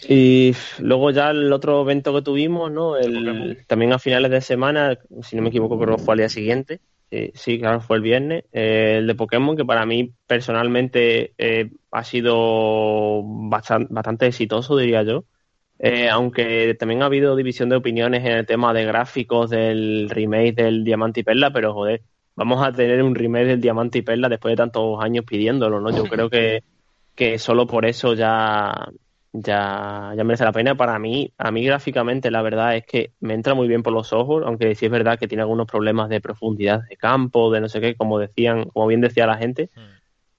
[0.08, 2.96] Y luego ya el otro evento que tuvimos, ¿no?
[2.96, 6.28] El, también a finales de semana, si no me equivoco, creo que fue al día
[6.28, 8.44] siguiente, Sí, sí, claro, fue el viernes.
[8.52, 15.02] Eh, el de Pokémon, que para mí personalmente eh, ha sido bastante, bastante exitoso, diría
[15.02, 15.24] yo.
[15.80, 20.54] Eh, aunque también ha habido división de opiniones en el tema de gráficos del remake
[20.54, 22.02] del Diamante y Perla, pero joder,
[22.36, 25.90] vamos a tener un remake del Diamante y Perla después de tantos años pidiéndolo, ¿no?
[25.90, 26.62] Yo creo que,
[27.16, 28.88] que solo por eso ya,
[29.32, 30.74] ya, ya merece la pena.
[30.74, 34.12] Para mí, a mí gráficamente la verdad es que me entra muy bien por los
[34.12, 37.68] ojos, aunque sí es verdad que tiene algunos problemas de profundidad de campo, de no
[37.68, 39.70] sé qué, como decían, como bien decía la gente.
[39.74, 39.80] Mm.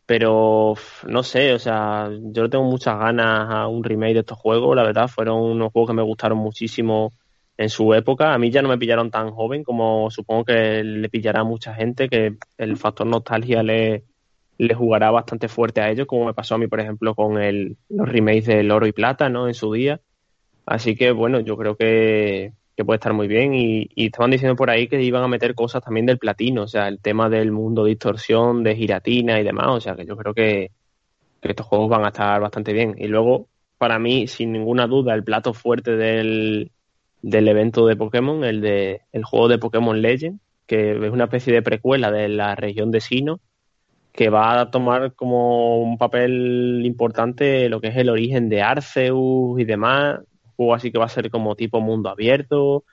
[0.06, 0.73] Pero
[1.08, 4.84] no sé, o sea, yo tengo muchas ganas a un remake de estos juegos, la
[4.84, 7.13] verdad, fueron unos juegos que me gustaron muchísimo
[7.58, 8.34] en su época.
[8.34, 11.73] A mí ya no me pillaron tan joven como supongo que le pillará a mucha
[11.73, 14.04] gente, que el factor nostalgia le,
[14.62, 17.78] le jugará bastante fuerte a ellos, como me pasó a mí, por ejemplo, con el,
[17.89, 19.47] los remakes del Oro y Plata, ¿no?
[19.47, 20.02] En su día.
[20.67, 23.56] Así que, bueno, yo creo que, que puede estar muy bien.
[23.56, 26.88] Y, estaban diciendo por ahí que iban a meter cosas también del platino, o sea,
[26.89, 29.67] el tema del mundo de distorsión, de giratina y demás.
[29.69, 30.69] O sea, que yo creo que,
[31.41, 32.93] que estos juegos van a estar bastante bien.
[33.00, 33.47] Y luego,
[33.80, 36.71] para mí, sin ninguna duda, el plato fuerte del,
[37.24, 41.52] del evento de Pokémon, el de el juego de Pokémon Legend, que es una especie
[41.52, 43.39] de precuela de la región de Sino,
[44.12, 49.60] que va a tomar como un papel importante lo que es el origen de Arceus
[49.60, 50.19] y demás.
[50.19, 52.84] Un juego así que va a ser como tipo mundo abierto,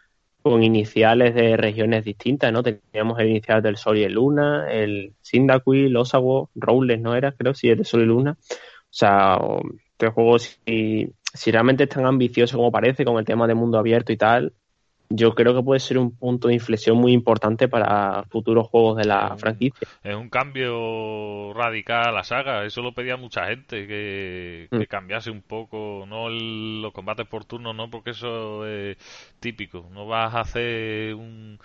[0.43, 2.63] con iniciales de regiones distintas, ¿no?
[2.63, 7.33] Teníamos el inicial del Sol y el Luna, el Cyndaquil, Osawo, Rowles, ¿no era?
[7.33, 8.37] Creo, sí, el de Sol y Luna.
[8.41, 9.39] O sea,
[9.93, 13.79] este juego, si, si realmente es tan ambicioso como parece, con el tema de mundo
[13.79, 14.55] abierto y tal,
[15.11, 19.05] yo creo que puede ser un punto de inflexión muy importante para futuros juegos de
[19.05, 19.89] la franquicia.
[20.05, 24.85] Es un cambio radical a la saga, eso lo pedía mucha gente, que, que Mm.
[24.85, 28.97] cambiase un poco, no el- los combates por turno, no, porque eso es
[29.41, 31.59] típico, no vas a hacer un,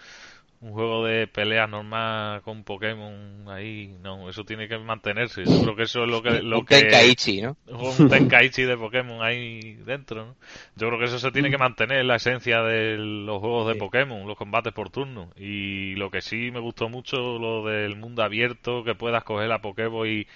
[0.64, 5.76] un juego de pelea normal con Pokémon ahí, no, eso tiene que mantenerse, yo creo
[5.76, 6.42] que eso es lo que...
[6.42, 7.58] Lo Un que Tenkaichi, ¿no?
[7.68, 10.36] un Tenkaichi de Pokémon ahí dentro, ¿no?
[10.78, 13.80] Yo creo que eso se tiene que mantener, la esencia de los juegos de Sí.
[13.80, 15.32] Pokémon, los combates por turno.
[15.36, 19.60] Y lo que sí me gustó mucho, lo del mundo abierto, que puedas coger la
[19.60, 20.28] Pokéball y,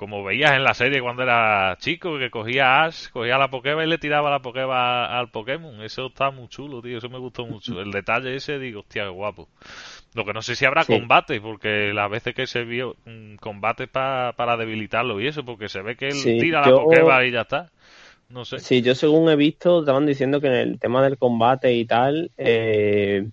[0.00, 3.90] como veías en la serie cuando era chico, que cogía Ash, cogía la Pokéball y
[3.90, 4.78] le tiraba la Pokéball
[5.10, 5.82] al Pokémon.
[5.82, 7.80] Eso está muy chulo, tío, eso me gustó mucho.
[7.82, 9.48] El detalle ese, digo, hostia, qué guapo.
[10.14, 10.86] Lo que no sé si habrá Sí.
[10.86, 15.68] combate, porque las veces que se vio mm, combate pa- para debilitarlo y eso, porque
[15.68, 17.70] se ve que él Sí, tira yo- la Pokéball y ya está.
[18.30, 18.62] No sé.
[18.62, 22.30] Sí, yo según he visto, estaban diciendo que en el tema del combate y tal,
[22.36, 23.30] eh,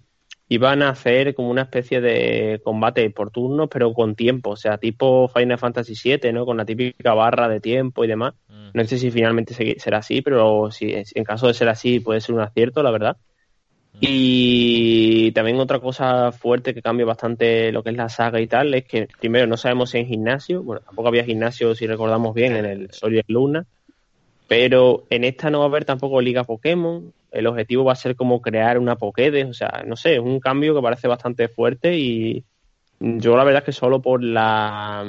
[0.49, 4.77] iban a hacer como una especie de combate por turnos, pero con tiempo, o sea,
[4.77, 6.45] tipo Final Fantasy VII, ¿no?
[6.45, 8.33] Con la típica barra de tiempo y demás.
[8.47, 8.69] Mm.
[8.73, 12.21] No sé si finalmente se- será así, pero si en caso de ser así puede
[12.21, 13.17] ser un acierto, la verdad.
[13.99, 18.73] Y también otra cosa fuerte que cambia bastante lo que es la saga y tal
[18.75, 22.55] es que primero no sabemos si en gimnasio, bueno, tampoco había gimnasio si recordamos bien
[22.55, 23.65] en el Sol y el Luna,
[24.47, 27.12] pero en esta no va a haber tampoco Liga Pokémon.
[27.38, 30.39] El objetivo va a ser como crear una Pokédex, o sea, no sé, es un
[30.39, 32.43] cambio que parece bastante fuerte y
[33.00, 35.06] yo la verdad es que solo por la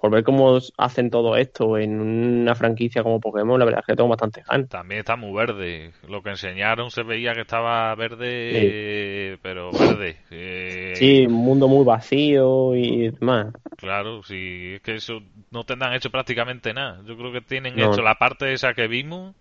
[0.00, 3.94] por ver cómo hacen todo esto en una franquicia como Pokémon, la verdad es que
[3.96, 4.68] tengo bastante ganas.
[4.70, 5.92] También está muy verde.
[6.08, 10.16] Lo que enseñaron se veía que estaba verde, pero verde.
[10.30, 13.52] Eh, Sí, un mundo muy vacío y demás.
[13.76, 17.02] Claro, sí, es que eso no tendrán hecho prácticamente nada.
[17.06, 17.92] Yo creo que tienen No.
[17.92, 19.34] hecho la parte esa que vimos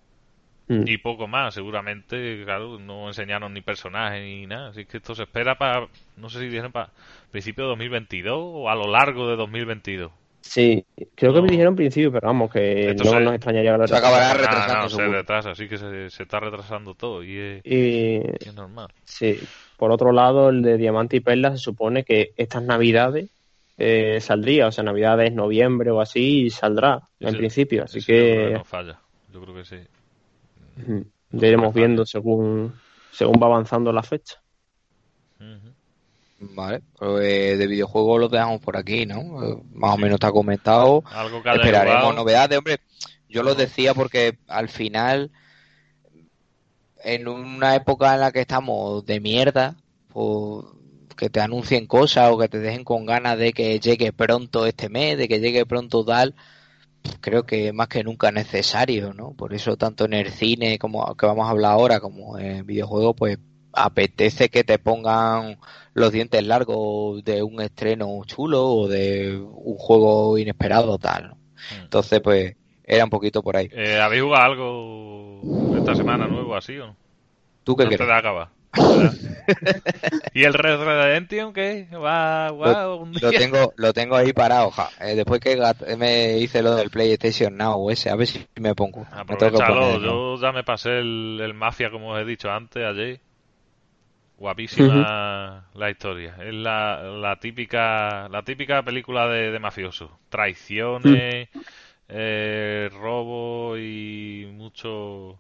[0.70, 0.84] Mm.
[0.88, 1.54] y poco más.
[1.56, 4.70] Seguramente, claro, no enseñaron ni personajes ni nada.
[4.70, 6.90] Así que esto se espera para, no sé si dijeron para
[7.32, 10.12] principio de 2022 o a lo largo de 2022.
[10.42, 11.46] Sí, creo que No.
[11.46, 14.38] me dijeron principio, pero vamos, que Esto no se- nos extrañaría se acabará retrasaran.
[14.38, 15.18] retrasando, Ah, no, se seguro.
[15.18, 18.88] retrasa, así que se, se está retrasando todo y es, Y y es normal.
[19.04, 19.38] sí,
[19.76, 23.30] por otro lado, el de Diamante y Perla se supone que estas navidades
[23.82, 27.84] eh, saldría, o sea, navidades, noviembre o así, y saldrá en principio.
[27.86, 29.00] Así que no falla.
[29.34, 29.78] Yo creo que sí.
[31.32, 32.74] Ya iremos viendo según,
[33.12, 34.42] según va avanzando la fecha.
[36.42, 39.24] Vale, pues de videojuegos lo dejamos por aquí, ¿no?
[39.74, 41.04] Más o menos está comentado.
[41.06, 42.16] Algo que haya Esperaremos jugado.
[42.16, 42.78] novedades, hombre.
[43.28, 45.32] Yo lo decía porque al final,
[47.04, 49.76] en una época en la que estamos de mierda,
[50.08, 50.66] pues
[51.18, 54.88] que te anuncien cosas o que te dejen con ganas de que llegue pronto este
[54.88, 56.34] mes, de que llegue pronto tal,
[57.22, 59.34] creo que más que nunca es necesario, ¿no?
[59.34, 63.16] Por eso tanto en el cine como que vamos a hablar ahora, como en videojuegos,
[63.18, 63.38] pues
[63.74, 65.60] apetece que te pongan
[65.94, 71.30] los dientes largos de un estreno chulo o de un juego inesperado tal.
[71.30, 71.36] ¿no?
[71.36, 71.84] Mm.
[71.84, 73.70] Entonces, pues era un poquito por ahí.
[73.72, 76.96] Eh, ¿Habéis jugado algo esta semana nuevo así o no?
[77.64, 78.00] ¿Tú qué crees?
[78.00, 78.50] de acabar.
[80.34, 81.88] ¿Y el Red Redemption qué?
[81.94, 83.40] Va, va lo, un lo día.
[83.40, 84.90] tengo lo tengo ahí parado ja.
[85.00, 85.58] Eh, después que
[85.98, 90.40] me hice lo del PlayStation Now ese a ver si me pongo que Aprovechalo, yo
[90.40, 93.20] ya me pasé el, el Mafia, como os he dicho antes, ayer.
[94.38, 96.38] Guapísima la historia.
[96.40, 100.18] Es la, la típica la típica película de, de mafioso.
[100.30, 101.50] Traiciones,
[102.08, 105.40] eh, robo y mucho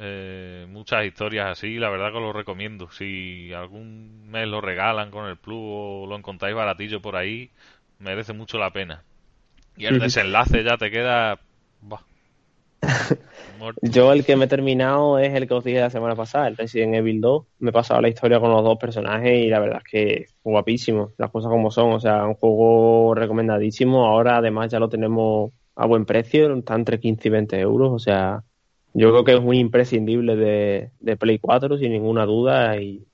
[0.00, 1.78] eh, muchas historias así.
[1.78, 2.90] La verdad que os lo recomiendo.
[2.90, 7.50] Si algún mes lo regalan con el Plus o lo encontráis baratillo por ahí,
[7.98, 9.02] merece mucho la pena.
[9.76, 11.38] Y el desenlace ya te queda...
[13.58, 13.80] Muerto.
[13.82, 16.56] Yo el que me he terminado es el que os dije la semana pasada, el
[16.56, 17.44] Resident Evil 2.
[17.60, 21.12] Me he pasado la historia con los dos personajes y la verdad es que guapísimo,
[21.18, 21.92] las cosas como son.
[21.92, 24.06] O sea, un juego recomendadísimo.
[24.06, 27.92] Ahora además ya lo tenemos a buen precio, está entre 15 y 20 euros.
[27.92, 28.44] O sea,
[28.94, 33.04] yo creo que es muy imprescindible de, de Play 4 sin ninguna duda y,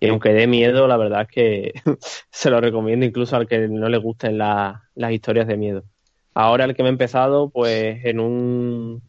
[0.00, 1.72] y aunque dé miedo, la verdad es que
[2.30, 5.82] se lo recomiendo incluso al que no le gusten la- las historias de miedo.
[6.34, 9.02] Ahora el que me he empezado, pues en un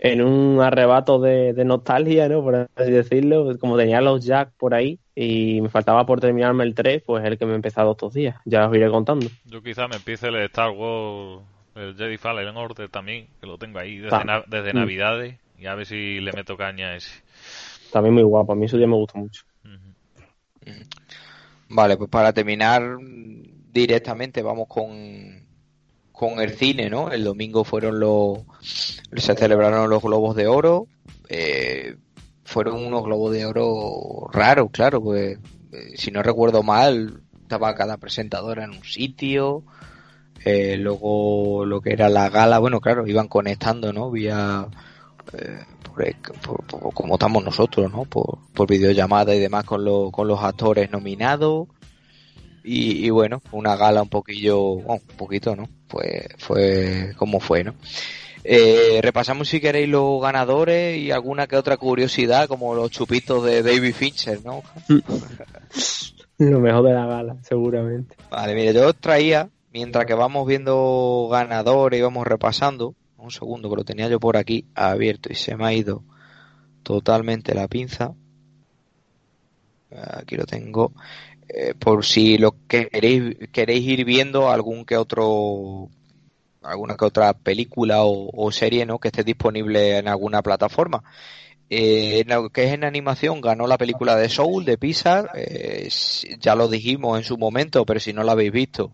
[0.00, 2.40] en un arrebato de, de nostalgia, ¿no?
[2.42, 6.74] Por así decirlo, como tenía los Jack por ahí y me faltaba por terminarme el
[6.76, 8.36] 3, pues es el que me he empezado estos días.
[8.44, 9.26] Ya os iré contando.
[9.44, 11.42] Yo quizá me empiece el Star Wars,
[11.74, 14.22] el Jedi Fallen Order también, que lo tengo ahí desde, Ah.
[14.24, 14.82] na- desde Mm.
[15.58, 17.10] Y a ver si le meto caña a ese.
[17.92, 19.42] También muy guapo, a mí su día me gustó mucho.
[21.68, 22.96] Vale, pues para terminar
[23.72, 25.46] directamente vamos con,
[26.12, 27.10] con el cine, ¿no?
[27.10, 30.86] El domingo fueron los, se celebraron los Globos de Oro,
[31.28, 31.96] eh,
[32.44, 35.38] fueron unos Globos de Oro raros, claro, pues
[35.72, 39.62] eh, si no recuerdo mal, estaba cada presentadora en un sitio,
[40.44, 44.10] eh, luego lo que era la gala, bueno, claro, iban conectando, ¿no?
[44.10, 44.66] Vía,
[45.34, 46.04] eh, por,
[46.40, 48.04] por- por- como estamos nosotros, ¿no?
[48.04, 51.68] Por, por videollamada y demás con, los con los actores nominados.
[52.64, 55.68] Y, y bueno, una gala un poquillo, bueno, un poquito, ¿no?
[55.88, 57.74] Pues fue como fue, ¿no?
[58.44, 63.62] Eh, repasamos si queréis los ganadores y alguna que otra curiosidad, como los chupitos de
[63.62, 64.62] David Fincher, ¿no?
[66.38, 68.16] Lo mejor de la gala, seguramente.
[68.30, 73.68] Vale, mira, yo os traía, mientras que vamos viendo ganadores y vamos repasando, un segundo
[73.68, 76.02] que lo tenía yo por aquí abierto y se me ha ido
[76.82, 78.14] totalmente la pinza.
[79.90, 80.92] Aquí lo tengo.
[81.48, 85.88] Eh, por si lo queréis, queréis ir viendo algún que otro,
[86.62, 88.98] alguna que otra película o, o serie, ¿no?
[88.98, 91.02] Que esté disponible en alguna plataforma.
[91.70, 95.88] Eh, en lo que es en animación, ganó la película de Soul, de Pixar, eh,
[96.40, 98.92] ya lo dijimos en su momento, pero si no la habéis visto,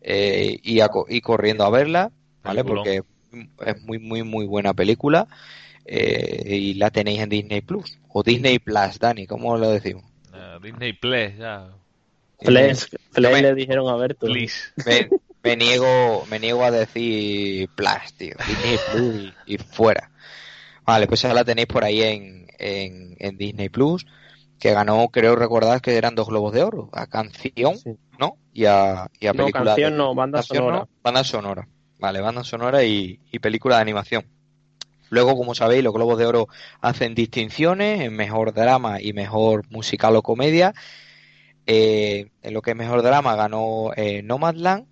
[0.00, 2.10] eh, y, a y corriendo a verla,
[2.42, 2.64] ¿vale?
[2.64, 3.02] Porque
[3.64, 5.26] es muy, muy, muy buena película,
[5.84, 10.04] eh, y la tenéis en Disney Plus, o Disney Plus, Dani, ¿cómo lo decimos?
[10.34, 11.68] Eh, Disney Plus, ya.
[12.40, 14.26] Flex, Yo Flex me- le dijeron a Berto.
[14.26, 15.08] Me,
[15.42, 18.34] me niego me niego a decir Plus, tío.
[18.46, 20.10] Disney Plus y, y fuera.
[20.84, 24.06] Vale, pues ya la tenéis por ahí en, en, en Disney Plus,
[24.60, 27.96] que ganó, creo recordar que eran dos globos de oro, a canción, Sí.
[28.18, 28.36] ¿no?
[28.52, 30.78] Y a, y a No, película canción de- no, banda canción sonora.
[30.80, 31.68] no, banda sonora.
[31.98, 34.24] Vale, banda sonora y, y película de animación.
[35.08, 36.48] Luego, como sabéis, los Globos de Oro
[36.80, 40.74] hacen distinciones en mejor drama y mejor musical o comedia.
[41.66, 44.86] Eh, en lo que es mejor drama ganó eh, Nomadland,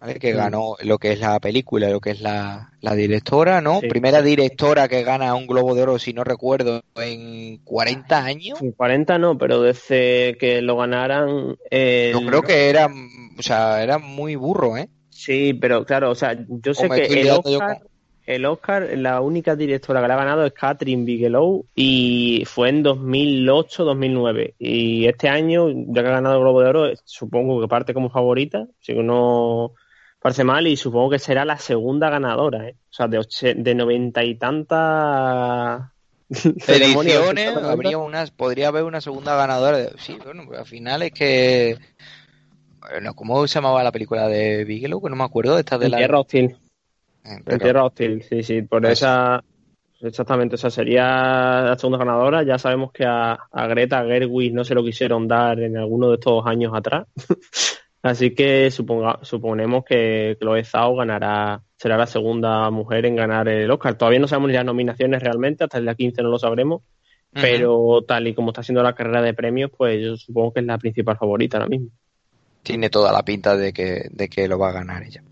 [0.00, 0.18] ¿vale?
[0.18, 0.36] que Mm.
[0.36, 3.80] ganó lo que es la película lo que es la, la directora, ¿no?
[3.80, 3.88] Sí.
[3.88, 8.60] Primera directora que gana un Globo de Oro, si no recuerdo, en 40 años.
[8.60, 11.56] En 40 no, pero desde que lo ganaran.
[11.70, 12.88] el- Yo creo que era,
[13.38, 14.88] o sea, era muy burro, ¿eh?
[15.22, 17.26] Sí, pero claro, o sea, yo sé que el
[17.58, 17.80] Oscar,
[18.26, 22.82] el Oscar, la única directora que le ha ganado es Catherine Bigelow y fue en
[22.84, 24.54] 2008-2009.
[24.58, 28.08] Y este año, ya que ha ganado el Globo de Oro, supongo que parte como
[28.08, 29.72] favorita, si no
[30.20, 32.76] parece mal, y supongo que será la segunda ganadora, ¿eh?
[32.90, 35.82] O sea, de, oche- de noventa y tantas
[36.30, 37.16] ediciones
[37.50, 41.76] 80, habría unas podría haber una segunda ganadora sí bueno pero al final es que
[42.80, 45.92] bueno cómo se llamaba la película de Bigelow que no me acuerdo esta de En
[45.92, 46.44] la Tierra Hostil.
[46.44, 46.56] Eh,
[47.24, 49.42] En pero- Tierra Hostil, sí, sí, por esa.
[50.02, 51.04] Exactamente, o sea, sería
[51.62, 52.42] la segunda ganadora.
[52.42, 56.14] Ya sabemos que a, a Greta Gerwig no se lo quisieron dar en alguno de
[56.14, 57.06] estos años atrás.
[58.02, 63.70] Así que suponga, suponemos que Chloe Zhao ganará, será la segunda mujer en ganar el
[63.70, 63.94] Oscar.
[63.98, 66.80] Todavía no sabemos ni las nominaciones realmente, hasta el día 15 no lo sabremos.
[67.32, 70.66] Pero tal y como está siendo la carrera de premios, pues yo supongo que es
[70.66, 71.90] la principal favorita ahora mismo.
[72.62, 75.22] Tiene toda la pinta de que, de que lo va a ganar ella.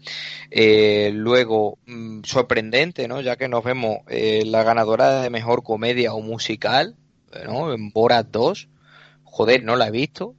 [0.51, 3.21] Eh, luego, mm, sorprendente, ¿no?
[3.21, 6.97] Ya que nos vemos eh, la ganadora de mejor comedia o musical,
[7.45, 7.73] ¿no?
[7.73, 8.69] En Borat 2.
[9.25, 10.35] Joder, no la he visto.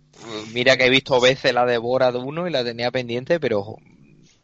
[0.54, 3.78] Mira que he visto veces la de Borat 1 y la tenía pendiente, pero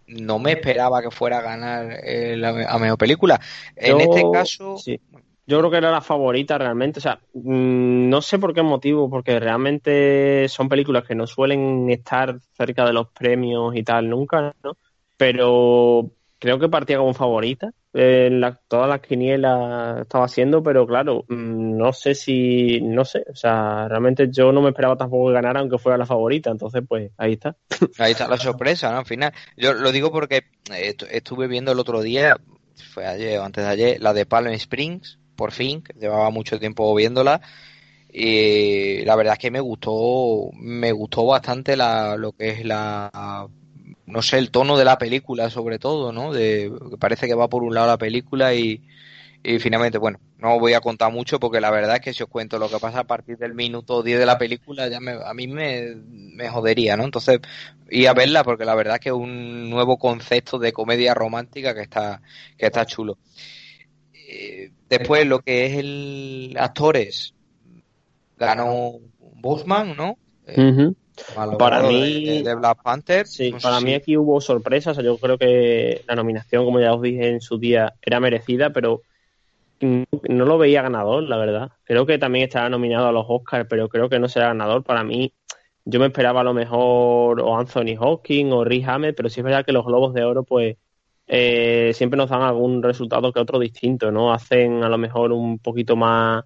[0.08, 3.42] no me esperaba que fuera a ganar eh, la a mejor película.
[3.76, 5.00] En este caso, sí.
[5.48, 7.00] Yo creo que era la favorita realmente.
[7.00, 11.90] O sea, mm, no sé por qué motivo, porque realmente son películas que no suelen
[11.90, 14.78] estar cerca de los premios y tal nunca, ¿no?
[15.18, 17.72] Pero creo que partía como favorita.
[17.94, 23.24] Eh, la- todas las quinielas estaba haciendo, pero claro, mm, no sé si, no sé,
[23.32, 26.84] o sea, realmente yo no me esperaba tampoco que ganara, aunque fuera la favorita, entonces
[26.88, 27.56] pues ahí está.
[28.00, 28.98] Ahí está la sorpresa, ¿no?
[29.00, 29.32] Al final.
[29.56, 30.38] Yo lo digo porque
[30.72, 32.36] eh, estu- estuve viendo el otro día,
[32.94, 36.94] fue ayer o antes de ayer, la de Palm Springs, por fin, llevaba mucho tiempo
[36.96, 37.42] viéndola.
[38.10, 43.48] Y la verdad es que me gustó, me gustó bastante la, lo que es la,
[44.06, 46.32] no sé, el tono de la película sobre todo, ¿no?
[46.34, 48.82] De, parece que va por un lado la película y,
[49.44, 52.30] y finalmente, bueno, no voy a contar mucho porque la verdad es que si os
[52.30, 55.34] cuento lo que pasa a partir del minuto 10 de la película, ya me, a
[55.34, 57.06] mí me, me jodería, ¿no?
[57.06, 57.40] Entonces,
[57.90, 61.76] ir a verla porque la verdad es que es un nuevo concepto de comedia romántica
[61.76, 62.22] que está,
[62.58, 63.20] que está chulo.
[64.14, 67.34] Eh, después, lo que es el actores,
[68.38, 70.18] ganó Bosman, ¿no?
[70.48, 70.92] Eh,
[71.58, 73.26] Para mí- de, Black Panther.
[73.26, 74.92] Sí, No para si- mí aquí hubo sorpresas.
[74.92, 78.20] O sea, yo creo que la nominación, como ya os dije en su día, era
[78.20, 79.02] merecida, pero
[79.80, 81.72] no, no lo veía ganador, la verdad.
[81.86, 84.84] Creo que también estará nominado a los Oscars, pero creo que no será ganador.
[84.84, 85.34] Para mí,
[85.86, 89.44] yo me esperaba a lo mejor o Anthony Hawking o Riz Ahmed, pero sí es
[89.46, 90.76] verdad que los Globos de Oro, pues
[91.28, 94.34] eh, siempre nos dan algún resultado que otro distinto, ¿no?
[94.34, 96.44] Hacen a lo mejor un poquito más,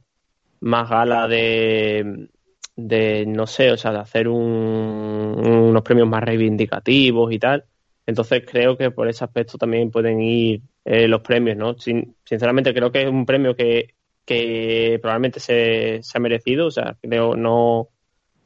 [0.62, 2.30] más gala de,
[2.76, 5.36] de, no sé, o sea, de hacer un-
[5.70, 7.66] unos premios más reivindicativos y tal.
[8.06, 11.78] Entonces creo que por ese aspecto también pueden ir eh, los premios, ¿no?
[11.78, 16.72] Sin- sinceramente creo que es un premio que, que probablemente se, se ha merecido, o
[16.72, 17.90] sea, creo no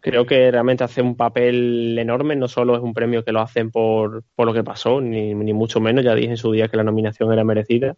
[0.03, 3.71] creo que realmente hace un papel enorme, no solo es un premio que lo hacen
[3.71, 6.75] por, por lo que pasó, ni, ni mucho menos, ya dije en su día que
[6.77, 7.95] la nominación era merecida,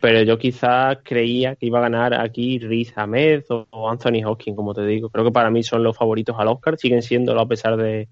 [0.00, 4.72] pero yo quizás creía que iba a ganar aquí Riz Ahmed o, Anthony Hopkins, como
[4.74, 5.10] te digo.
[5.10, 8.08] Creo que para mí son los favoritos al Oscar, siguen siéndolo a pesar de,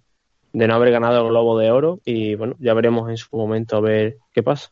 [0.52, 3.78] de no haber ganado el Globo de Oro y bueno, ya veremos en su momento
[3.78, 4.70] a ver qué pasa.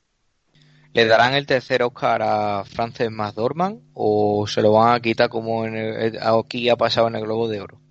[0.92, 5.64] ¿Le darán el tercer Oscar a Frances McDormand o se lo van a quitar como
[5.64, 7.87] en el- aquí ha pasado en el Globo de Oro?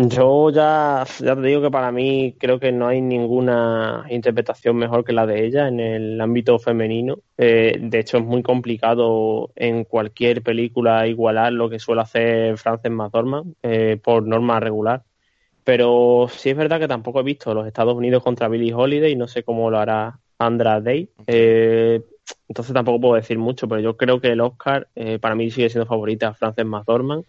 [0.00, 5.04] Yo ya, ya te digo que para mí creo que no hay ninguna interpretación mejor
[5.04, 7.18] que la de ella en el ámbito femenino.
[7.36, 12.92] Eh, de hecho, es muy complicado en cualquier película igualar lo que suele hacer Frances
[12.92, 15.02] McDormand eh, por norma regular.
[15.64, 19.16] Pero sí es verdad que tampoco he visto los Estados Unidos contra Billie Holiday y
[19.16, 21.10] no sé cómo lo hará Andra Day.
[21.26, 22.02] Eh,
[22.48, 25.70] entonces tampoco puedo decir mucho, pero yo creo que el Oscar eh, para mí sigue
[25.70, 27.24] siendo favorita a Frances McDormand.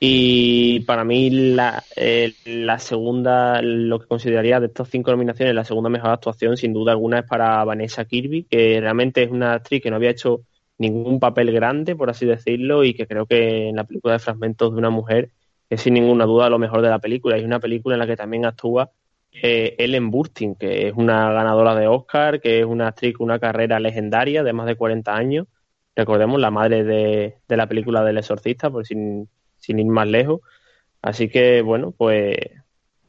[0.00, 5.64] Y para mí la, eh, la segunda, lo que consideraría de estas cinco nominaciones, la
[5.64, 9.82] segunda mejor actuación sin duda alguna es para Vanessa Kirby, que realmente es una actriz
[9.82, 10.42] que no había hecho
[10.78, 14.72] ningún papel grande, por así decirlo, y que creo que en la película de Fragmentos
[14.72, 15.30] de una mujer
[15.68, 17.36] es sin ninguna duda lo mejor de la película.
[17.36, 18.92] Es una película en la que también actúa
[19.32, 23.40] eh, Ellen Burstyn, que es una ganadora de Oscar, que es una actriz con una
[23.40, 25.46] carrera legendaria de más de 40 años.
[25.96, 29.28] Recordemos la madre de, de la película del exorcista, por sin,
[29.68, 30.40] sin ir más lejos.
[31.02, 32.36] Así que, bueno, pues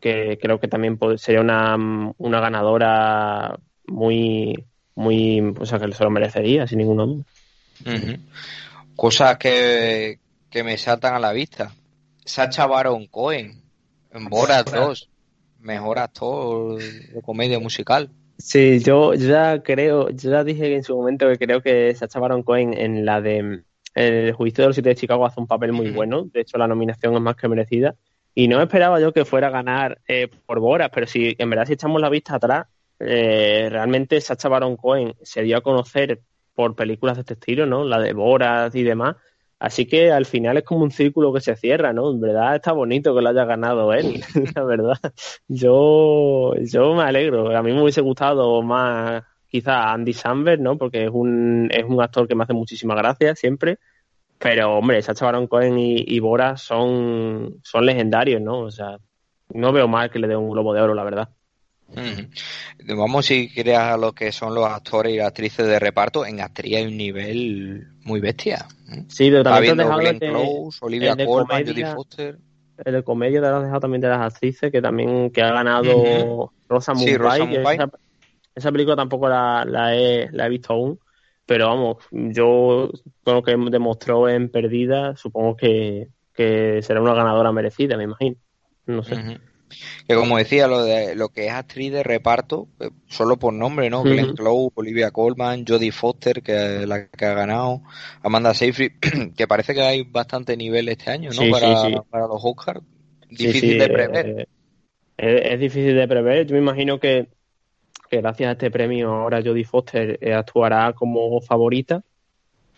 [0.02, 1.76] que creo que también sería una,
[2.18, 3.58] una ganadora
[3.88, 7.24] muy, muy, o sea, que se lo merecería, sin ninguna duda.
[8.96, 11.72] Cosas que, que me saltan a la vista.
[12.26, 13.62] Sacha Baron Cohen
[14.12, 15.10] en Borat 2,
[15.60, 18.10] mejor actor de comedia musical.
[18.38, 22.44] Sí, yo ya creo, yo ya dije en su momento que creo que Sacha Baron
[22.44, 23.64] Cohen en la de
[23.96, 26.26] el juicio de los siete de Chicago hace un papel muy bueno.
[26.26, 27.96] De hecho, la nominación es más que merecida.
[28.36, 31.66] Y no esperaba yo que fuera a ganar eh, por Borat, pero si en verdad
[31.66, 32.68] si echamos la vista atrás,
[33.00, 36.22] eh, realmente Sacha Baron Cohen se dio a conocer
[36.54, 37.84] por películas de este estilo, ¿no?
[37.84, 39.16] La de Borat y demás.
[39.60, 42.12] Así que al final es como un círculo que se cierra, ¿no?
[42.12, 44.22] En verdad está bonito que lo haya ganado él,
[44.56, 44.98] la verdad.
[45.48, 47.56] Yo, yo me alegro.
[47.56, 50.78] A mí me hubiese gustado más quizá Andy Samberg, ¿no?
[50.78, 53.80] Porque es un, es un actor que me hace muchísima gracia siempre.
[54.38, 58.60] Pero, hombre, Sacha Baron Cohen y, y Bora son, son legendarios, ¿no?
[58.60, 58.98] O sea,
[59.54, 61.30] no veo mal que le dé un globo de oro, la verdad.
[62.96, 66.26] Vamos, si quieres, a lo que son los actores y las actrices de reparto.
[66.26, 68.66] En actriz hay un nivel muy bestia.
[69.08, 72.38] Sí, pero también te has dejado Close, Olivia de Colman, Jodie Foster.
[72.86, 75.92] el de comedia te has dejado también de las actrices, que también que ha ganado
[75.96, 76.52] Ujú.
[76.70, 77.18] Rosamund Sí,
[77.50, 77.62] que.
[77.62, 77.90] Esa,
[78.60, 81.00] esa película tampoco la, la, he, la he visto aún,
[81.46, 82.92] pero vamos, yo
[83.24, 88.36] con lo que demostró en Perdida, supongo que, que será una ganadora merecida, me imagino.
[88.86, 89.16] No sé.
[90.08, 93.90] Que como decía, lo de lo que es actriz de reparto, eh, solo por nombre,
[93.92, 94.02] ¿no?
[94.02, 94.36] Glenn.
[94.36, 97.82] Close, Olivia Colman, Jodie Foster, que es la que ha ganado,
[98.24, 98.94] Amanda Seyfried,
[99.38, 101.36] que parece que hay bastante nivel este año, ¿no?
[101.36, 101.96] Sí, sí, para, sí.
[102.10, 102.82] para los Oscars.
[103.30, 104.28] Difícil de eh, prever.
[104.40, 104.48] eh,
[105.18, 106.48] es, es difícil de prever.
[106.48, 107.28] Yo me imagino que
[108.18, 112.04] gracias a este premio ahora Jodie Foster eh, actuará como favorita,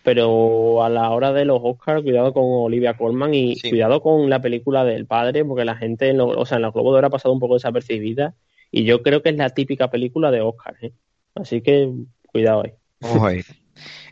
[0.03, 3.69] pero a la hora de los Oscars, cuidado con Olivia Colman y Sí.
[3.69, 6.73] cuidado con la película del padre, porque la gente, en lo- o sea, en los
[6.73, 8.33] Globos de Oro ha pasado un poco desapercibida
[8.71, 10.91] y yo creo que es la típica película de Oscar, ¿eh?
[11.35, 11.91] Así que
[12.31, 12.71] cuidado ahí.
[13.01, 13.41] Ojo ahí.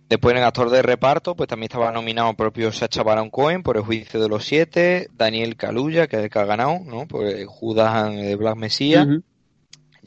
[0.07, 3.78] Después en actor de reparto, pues también estaba nominado el propio Sacha Baron Cohen por
[3.78, 7.07] El juicio de los siete, Daniel Kaluuya, que es el que ha ganado, ¿no?
[7.07, 9.05] Por el Judas de Black Messiah.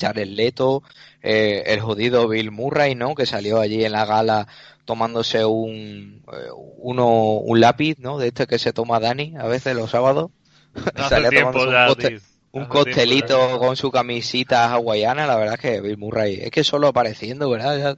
[0.03, 0.83] Jared Leto,
[1.23, 3.15] eh, el jodido Bill Murray, ¿no?
[3.15, 4.49] Que salió allí en la gala
[4.85, 8.19] tomándose un, eh, uno, un lápiz, ¿no?
[8.19, 10.31] De este que se toma Dani a veces los sábados.
[10.95, 12.09] Hace Salía tiempo ya, un, Hace
[12.53, 15.27] tiempo costelito con su camisita hawaiana.
[15.27, 17.79] La verdad es que Bill Murray, es que solo apareciendo, ¿verdad?
[17.79, 17.97] Ya,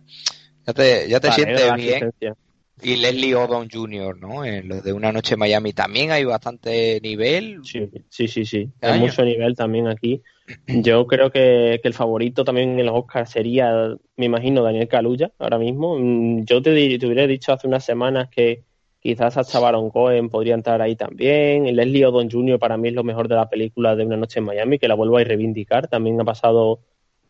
[0.66, 1.94] ya te, ya te Vale, sientes bien.
[1.94, 2.36] asistencia.
[2.82, 4.44] Y Leslie Odom Jr., ¿no?
[4.44, 7.60] En los de Una Noche en Miami también hay bastante nivel.
[7.64, 8.68] Sí, sí, sí, sí.
[8.74, 9.02] Este Hay año.
[9.06, 10.22] mucho nivel también aquí.
[10.66, 15.32] Yo creo que, que el favorito también en los Oscars sería, me imagino, Daniel Kaluuya
[15.38, 15.96] ahora mismo.
[15.98, 18.64] Mm, Yo te, te hubiera dicho hace unas semanas que
[19.00, 21.64] quizás Sacha Baron Cohen podría entrar ahí también.
[21.74, 22.58] Leslie Odom Jr.
[22.58, 24.94] para mí es lo mejor de la película de Una Noche en Miami, que la
[24.94, 25.88] vuelvo a reivindicar.
[25.88, 26.80] También ha pasado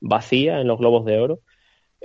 [0.00, 1.40] vacía en los Globos de Oro.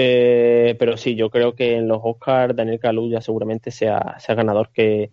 [0.01, 4.69] Eh, pero sí, yo creo que en los Oscars Daniel Kaluuya seguramente sea, sea ganador
[4.71, 5.11] que,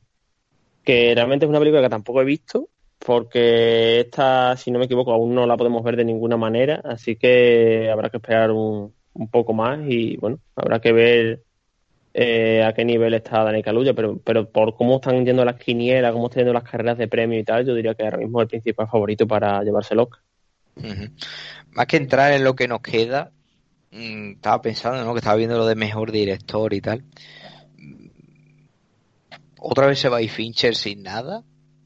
[0.84, 2.68] que realmente es una película que tampoco he visto,
[3.01, 7.16] porque esta, si no me equivoco, aún no la podemos ver de ninguna manera, así
[7.16, 11.43] que habrá que esperar un, un poco más y bueno, habrá que ver
[12.14, 16.12] eh, a qué nivel está Daniel Kaluuya, pero, pero por cómo están yendo las quinielas,
[16.12, 18.45] cómo están yendo las carreras de premio y tal, yo diría que ahora mismo es
[18.45, 20.20] el principal favorito para llevarse el Oscar.
[20.76, 21.11] Ujú.
[21.72, 23.32] Más que entrar en lo que nos queda,
[23.91, 25.12] mm, estaba pensando, ¿no?
[25.12, 27.05] Que estaba viendo lo de mejor director y tal.
[29.59, 31.43] ¿Otra vez se va a ir Fincher sin nada?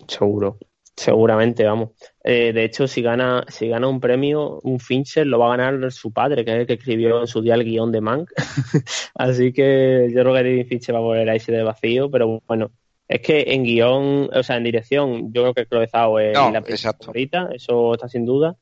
[0.06, 0.58] Seguro,
[0.96, 1.90] seguramente, vamos.
[2.22, 5.92] Eh, de hecho, si gana, si gana un premio, un Fincher lo va a ganar
[5.92, 8.30] su padre, que es el que escribió en su día el guion de Mank.
[9.14, 12.42] Así que yo creo que David Fincher va a volver a irse de vacío, pero
[12.46, 12.70] bueno,
[13.08, 16.50] es que en guion, o sea, en dirección, yo creo que Chloe Zhao es No,
[16.50, 18.56] la favorita, eso está sin duda.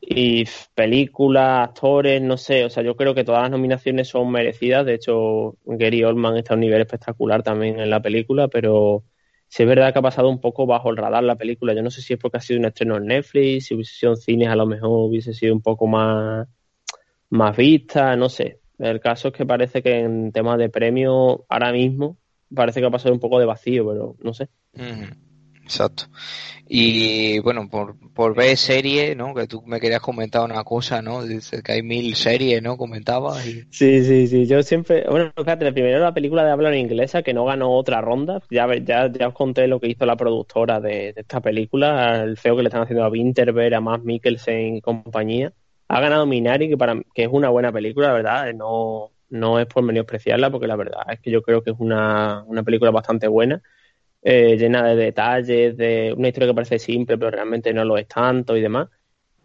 [0.00, 0.44] Y
[0.74, 4.86] películas, actores, no sé, o sea, yo creo que todas las nominaciones son merecidas.
[4.86, 9.04] De hecho, Gary Oldman está a un nivel espectacular también en la película, pero
[9.46, 11.74] sí es verdad que ha pasado un poco bajo el radar la película.
[11.74, 14.12] Yo no sé si es porque ha sido un estreno en Netflix, si hubiese sido
[14.12, 16.48] en cines a lo mejor hubiese sido un poco más,
[17.28, 18.60] más vista, no sé.
[18.78, 22.16] El caso es que parece que en temas de premio ahora mismo
[22.54, 24.48] parece que ha pasado un poco de vacío, pero no sé.
[25.70, 26.04] Exacto.
[26.68, 29.34] Y bueno, por, por ver series, ¿no?
[29.34, 31.24] Que tú me querías comentar una cosa, ¿no?
[31.24, 32.76] Dices que hay mil series, ¿no?
[32.76, 33.46] Comentabas.
[33.46, 33.64] Y...
[33.70, 34.46] Sí, sí, sí.
[34.46, 35.04] Yo siempre.
[35.08, 38.42] Bueno, fíjate, primero la película de habla en inglesa que no ganó otra ronda.
[38.50, 42.36] Ya, ya, ya os conté lo que hizo la productora de, de esta película, el
[42.36, 45.52] feo que le están haciendo a Winterberg, a Matt Mikkelsen y compañía.
[45.88, 48.54] Ha ganado Minari, que, para, que es una buena película, la verdad.
[48.54, 52.44] No, no es por menospreciarla, porque la verdad es que yo creo que es una,
[52.46, 53.60] una película bastante buena.
[54.22, 58.06] Eh, llena de detalles, de una historia que parece simple, pero realmente no lo es
[58.08, 58.88] tanto y demás.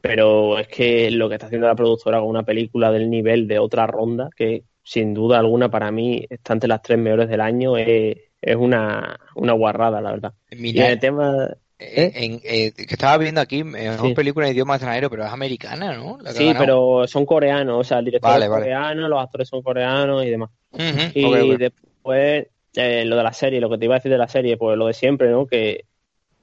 [0.01, 3.57] Pero es que lo que está haciendo la productora con una película del nivel de
[3.59, 7.75] otra ronda, que sin duda alguna para mí está entre las tres mejores del año,
[7.75, 10.33] es, es una, una guarrada, la verdad.
[10.51, 11.47] Y en Mira, el tema.
[11.79, 14.13] eh, en- eh, que estaba viendo aquí, mejor Sí.
[14.13, 16.17] película en idioma extranjero, pero es americana, ¿no?
[16.21, 18.63] La Sí, pero son coreanos, o sea, el director Vale, es vale.
[18.63, 20.51] coreano, los actores son coreanos y demás.
[21.15, 24.27] Y después, eh, lo de la serie, lo que te iba a decir de la
[24.27, 25.47] serie, pues lo de siempre, ¿no?
[25.47, 25.85] Que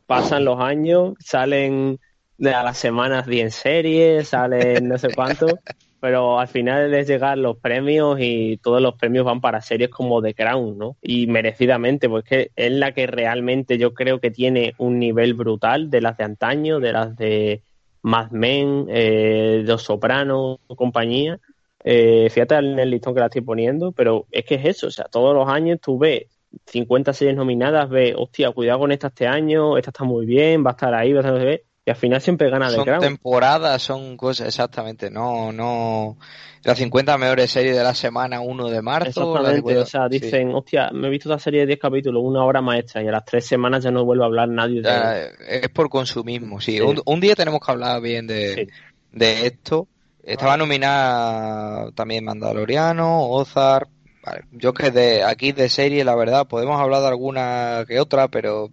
[0.07, 1.99] pasan los años, salen
[2.39, 5.47] de a las semanas 10 series, salen no sé cuánto,
[6.01, 10.21] pero al final es llegar los premios y todos los premios van para series como
[10.21, 10.97] The Crown, ¿no?
[11.01, 15.91] Y merecidamente, pues que es la que realmente yo creo que tiene un nivel brutal
[15.91, 17.63] de las de antaño, de las de
[18.03, 21.39] Mad Men, eh, Los Sopranos, compañía.
[21.85, 24.91] Eh, fíjate en el listón que la estoy poniendo, pero es que es eso, o
[24.91, 26.25] sea, todos los años tú ves
[26.67, 30.71] 50 series nominadas, ves, hostia, cuidado con esta este año, esta está muy bien, va
[30.71, 33.01] a estar ahí, va a estar y al final siempre gana The Son Crown.
[33.01, 36.17] temporadas, son cosas, exactamente, no, no,
[36.63, 39.41] las 50 mejores series de la semana 1 de marzo.
[39.43, 40.21] las Exactamente, 50 o sea, sí.
[40.21, 43.11] dicen, hostia, me he visto esta serie de 10 capítulos, una hora maestra, y a
[43.11, 46.73] las tres semanas ya no vuelve a hablar nadie de Ya, es por consumismo, sí.
[46.77, 46.81] Sí.
[46.81, 48.67] Un, un día tenemos que hablar bien de, Sí.
[49.11, 49.89] de esto.
[50.23, 53.89] Estaba nominada también Mandaloriano, Ozark.
[54.25, 58.29] Vale, Yo que de aquí de serie, la verdad, podemos hablar de alguna que otra,
[58.29, 58.71] pero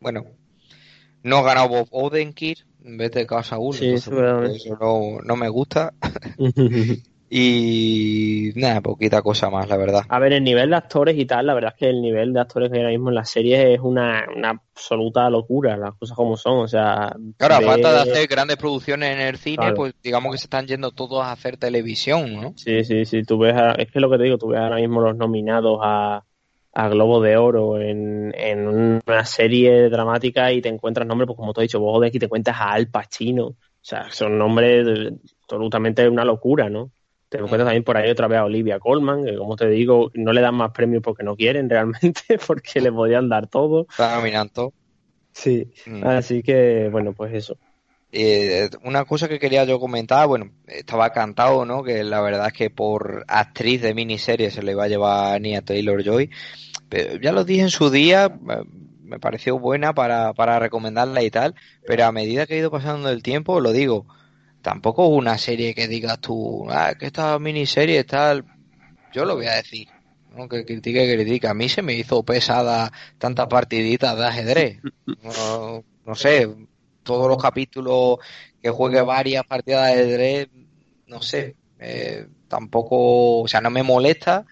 [0.00, 0.24] bueno,
[1.22, 3.78] no ha ganado Bob Odenkirk en vez de Casa 1.
[3.78, 5.92] Sí, eso no, no me gusta.
[7.30, 10.02] Y nada, poquita cosa más, la verdad.
[10.08, 12.40] A ver, el nivel de actores y tal, la verdad es que el nivel de
[12.40, 16.16] actores que hay ahora mismo en la serie es una, una absoluta locura, las cosas
[16.16, 17.14] como son, o sea...
[17.36, 20.66] Claro, a falta de hacer grandes producciones en el cine, pues digamos que se están
[20.66, 22.54] yendo todos a hacer televisión, ¿no?
[22.56, 25.02] Sí, sí, sí, tú ves, es que lo que te digo, tú ves ahora mismo
[25.02, 26.24] los nominados a,
[26.72, 31.52] a Globo de Oro en, en una serie dramática y te encuentras nombres, pues como
[31.52, 35.12] te he dicho, vos de aquí te cuentas a Al Pacino, o sea, son nombres
[35.42, 36.90] absolutamente una locura, ¿no?
[37.28, 40.32] Te encuentras también por ahí otra vez a Olivia Colman, que como te digo, no
[40.32, 43.86] le dan más premios porque no quieren realmente, porque le podían dar todo.
[43.90, 44.72] Está nominando.
[45.32, 46.04] Sí, mm.
[46.06, 47.56] así que bueno, pues eso.
[48.10, 51.82] Eh, una cosa que quería yo comentar, bueno, estaba cantado, ¿no?
[51.82, 55.38] Que la verdad es que por actriz de miniserie se le iba a llevar a
[55.38, 56.30] Nia Taylor Joy.
[56.88, 58.32] Pero ya lo dije en su día,
[59.08, 61.54] me pareció buena para, para recomendarla y tal,
[61.86, 64.06] pero a medida que ha ido pasando el tiempo, lo digo,
[64.68, 68.44] tampoco es una serie que digas tú, ah, que esta miniserie tal.
[69.14, 69.88] Yo lo voy a decir,
[70.36, 71.48] aunque critique, que critique.
[71.48, 74.80] A mí se me hizo pesada tantas partiditas de ajedrez.
[76.04, 76.54] No, sé,
[77.02, 78.18] todos los capítulos
[78.60, 80.48] que juegue varias partidas de ajedrez,
[81.06, 84.44] no sé, eh, tampoco, o sea, no me molesta.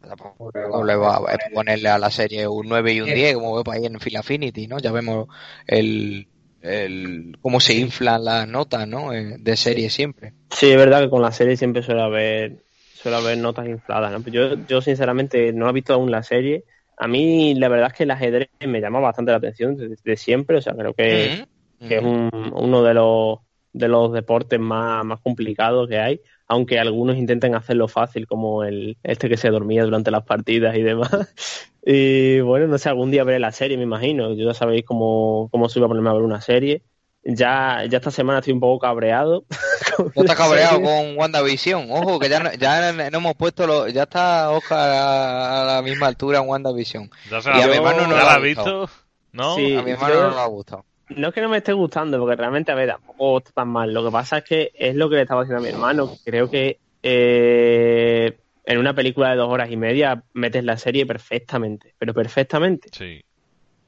[0.00, 3.74] Tampoco le va a ponerle a la serie un 9 y un 10, como veo
[3.74, 4.78] ahí en Phil Affinity, ¿no?
[4.78, 5.26] Ya vemos
[5.66, 6.28] el,
[6.66, 9.12] el, cómo se inflan las notas, ¿no?
[9.12, 10.32] Eh, de serie siempre.
[10.50, 12.56] Sí, es verdad que con la serie siempre suele haber,
[12.94, 14.30] suele haber notas infladas, ¿no?
[14.30, 16.64] Yo, yo sinceramente no he visto aún la serie.
[16.98, 20.56] A mí la verdad es que el ajedrez me llama bastante la atención desde, siempre,
[20.56, 21.46] o sea, creo que,
[21.80, 23.38] es uno de los,
[23.72, 28.96] de los deportes más, más complicados que hay aunque algunos intenten hacerlo fácil, como el
[29.02, 31.10] este que se dormía durante las partidas y demás.
[31.84, 34.32] y bueno, no sé, algún día veré la serie, me imagino.
[34.34, 36.82] Yo ya sabéis cómo, cómo se iba a ponerme a ver una serie.
[37.24, 39.44] Ya, ya esta semana estoy un poco cabreado.
[40.14, 41.90] ¿No estás cabreado con WandaVision?
[41.90, 46.06] Ojo, que ya, no, ya no hemos puesto, lo, ya está Oscar a, la misma
[46.06, 47.10] altura en WandaVision.
[47.30, 48.90] y a mi hermano no lo ha visto.
[49.32, 49.54] ¿No?
[49.54, 52.36] a mi hermano no le ha gustado no es que no me esté gustando, porque
[52.36, 53.92] realmente, a ver, tampoco está tan mal.
[53.92, 56.12] Lo que pasa es que es lo que le estaba diciendo a mi hermano.
[56.24, 61.94] Creo que eh, en una película de dos horas y media metes la serie perfectamente,
[61.98, 62.88] pero perfectamente.
[62.92, 63.22] Sí.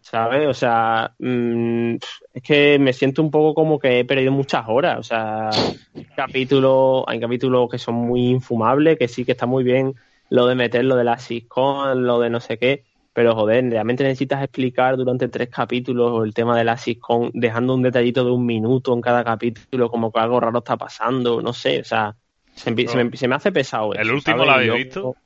[0.01, 0.47] ¿Sabes?
[0.47, 1.97] O sea, mm,
[2.33, 4.99] es que me siento un poco como que he perdido muchas horas.
[4.99, 5.51] O sea,
[6.15, 9.95] capítulos, hay capítulos que son muy infumables, que sí que está muy bien
[10.31, 12.85] lo de meter lo de la sitcom, lo de no sé qué,
[13.19, 17.83] pero joder, realmente necesitas explicar durante tres capítulos el tema de la sitcom, dejando un
[17.83, 21.81] detallito de un minuto en cada capítulo, como que algo raro está pasando, no sé,
[21.81, 22.15] o sea,
[22.55, 23.93] se, me, hace pesado.
[23.95, 25.17] ¿El último lo habéis visto?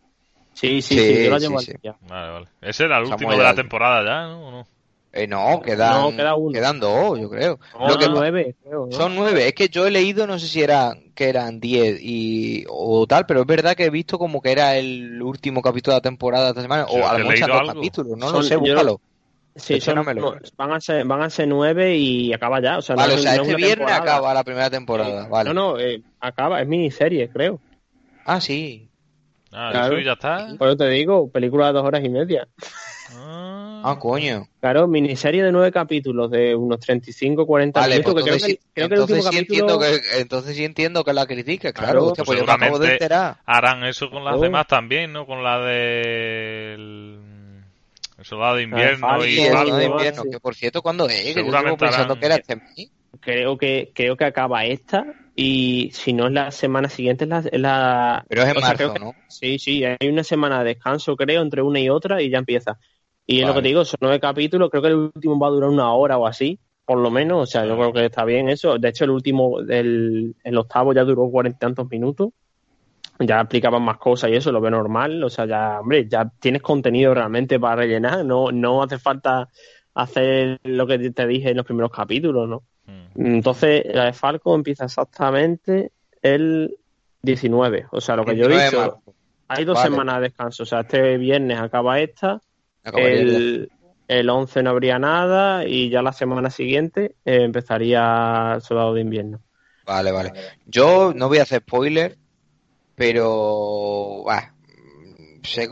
[0.54, 1.94] Sí, sí, sí, yo lo llevo ya.
[2.08, 2.46] Vale, vale.
[2.62, 4.48] Ese era el último de la temporada ya, ¿no?
[4.48, 4.66] ¿O no?
[5.14, 6.16] Eh, no, quedan,
[6.52, 7.58] quedan dos, yo creo.
[7.78, 8.56] nueve,
[8.90, 9.46] Son nueve.
[9.46, 13.26] Es que yo he leído, no sé si era que eran diez y, o tal,
[13.26, 16.44] pero es verdad que he visto como que era el último capítulo de la temporada
[16.44, 19.00] de esta semana, o a lo mejor dos capítulos, no lo sé, búscalo.
[19.54, 20.02] Sí, no
[20.56, 22.78] van, a ser, van a ser nueve y acaba ya.
[22.78, 25.28] O sea, vale, o sea, este viernes acaba la primera temporada.
[25.28, 25.52] Vale.
[25.52, 27.60] No, no, eh, acaba, es miniserie, creo.
[28.24, 28.88] Ah, sí.
[29.52, 29.98] Ah, claro.
[29.98, 30.54] eso ya está.
[30.58, 32.48] Por eso te digo, película de dos horas y media.
[33.14, 33.51] Ah,
[33.82, 34.48] ah coño.
[34.60, 38.12] Claro, miniserie de nueve capítulos de unos 35, 40 vale, minutos.
[38.14, 42.12] Pues entonces, creo que, entonces, sí entiendo que, entonces sí entiendo que la critique, claro.
[42.24, 43.36] pues yo acabo de enterar.
[43.46, 45.26] Harán eso con las demás también, ¿no?
[45.26, 46.74] Con la de...
[48.22, 51.34] El soldado de invierno ah, y el de invierno, que por cierto, ¿cuándo es?
[51.34, 52.62] Que yo pensando que era este
[53.20, 55.04] Creo que, creo que acaba esta
[55.34, 58.24] y si no es la semana siguiente es la...
[58.28, 59.14] Pero es en marzo, ¿no?
[59.28, 62.78] Sí, sí, hay una semana de descanso creo entre una y otra y ya empieza.
[63.26, 65.50] Y es lo que te digo, son nueve capítulos, creo que el último va a
[65.50, 68.48] durar una hora o así, por lo menos, o sea, yo creo que está bien
[68.48, 68.78] eso.
[68.78, 72.30] De hecho, el último, el, el octavo ya duró cuarenta y tantos minutos,
[73.18, 76.62] ya explicaban más cosas y eso, lo veo normal, o sea, ya, hombre, ya tienes
[76.62, 79.48] contenido realmente para rellenar, no, no hace falta
[79.94, 82.62] hacer lo que te dije en los primeros capítulos, ¿no?
[82.86, 83.34] Mm.
[83.36, 85.92] Entonces, la de Falco empieza exactamente
[86.22, 86.76] el
[87.22, 89.02] 19, o sea, lo que yo he visto,
[89.46, 92.40] hay dos semanas de descanso, o sea, este viernes acaba esta
[92.84, 93.70] el,
[94.08, 99.00] el 11 no habría nada y ya la semana siguiente eh, empezaría el Soldado de
[99.00, 99.40] Invierno.
[99.84, 100.32] Vale, vale.
[100.66, 102.16] Yo no voy a hacer spoiler,
[102.94, 104.24] pero
[105.42, 105.68] sé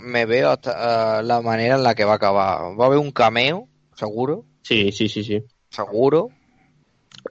[0.00, 2.78] me veo hasta la manera en la que va a acabar.
[2.78, 4.44] Va a haber un cameo, seguro.
[4.62, 5.44] Sí, sí, sí, sí.
[5.70, 6.30] Seguro.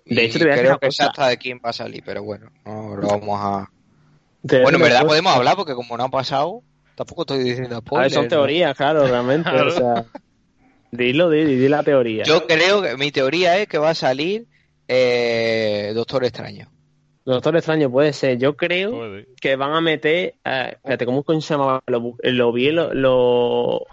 [0.05, 2.95] De hecho, te creo que sé hasta de quién va a salir, pero bueno, no
[2.95, 3.71] lo vamos a.
[4.43, 6.61] Bueno, en verdad podemos hablar porque como no ha pasado,
[6.97, 8.13] Tampoco estoy diciendo spoilers.
[8.15, 9.49] son teorías, claro, realmente.
[9.51, 10.03] O sea,
[10.91, 12.23] Dilo, di, di la teoría.
[12.23, 14.47] Yo creo que mi teoría es que va a salir
[14.87, 16.71] eh, Doctor Extraño.
[17.23, 18.39] Doctor Extraño puede ser.
[18.39, 19.27] Yo creo Puede.
[19.39, 20.35] que van a meter.
[20.43, 21.83] eh, espérate, ¿cómo coño se llamaba?
[21.85, 22.91] Lo, lo vi, lo.
[22.95, 23.85] lo...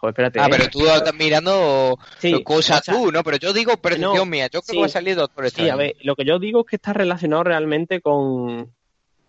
[0.00, 0.40] Joder, espérate.
[0.40, 0.50] Ah, eh.
[0.50, 3.22] pero tú estás mirando Sí, cosas o sea, tú, ¿no?
[3.22, 4.46] Pero yo digo percepción no, mía.
[4.52, 4.72] Yo creo sí.
[4.72, 5.72] que va a salir Doctor Sí, Extraño.
[5.72, 8.74] a ver, lo que yo digo es que está relacionado realmente con.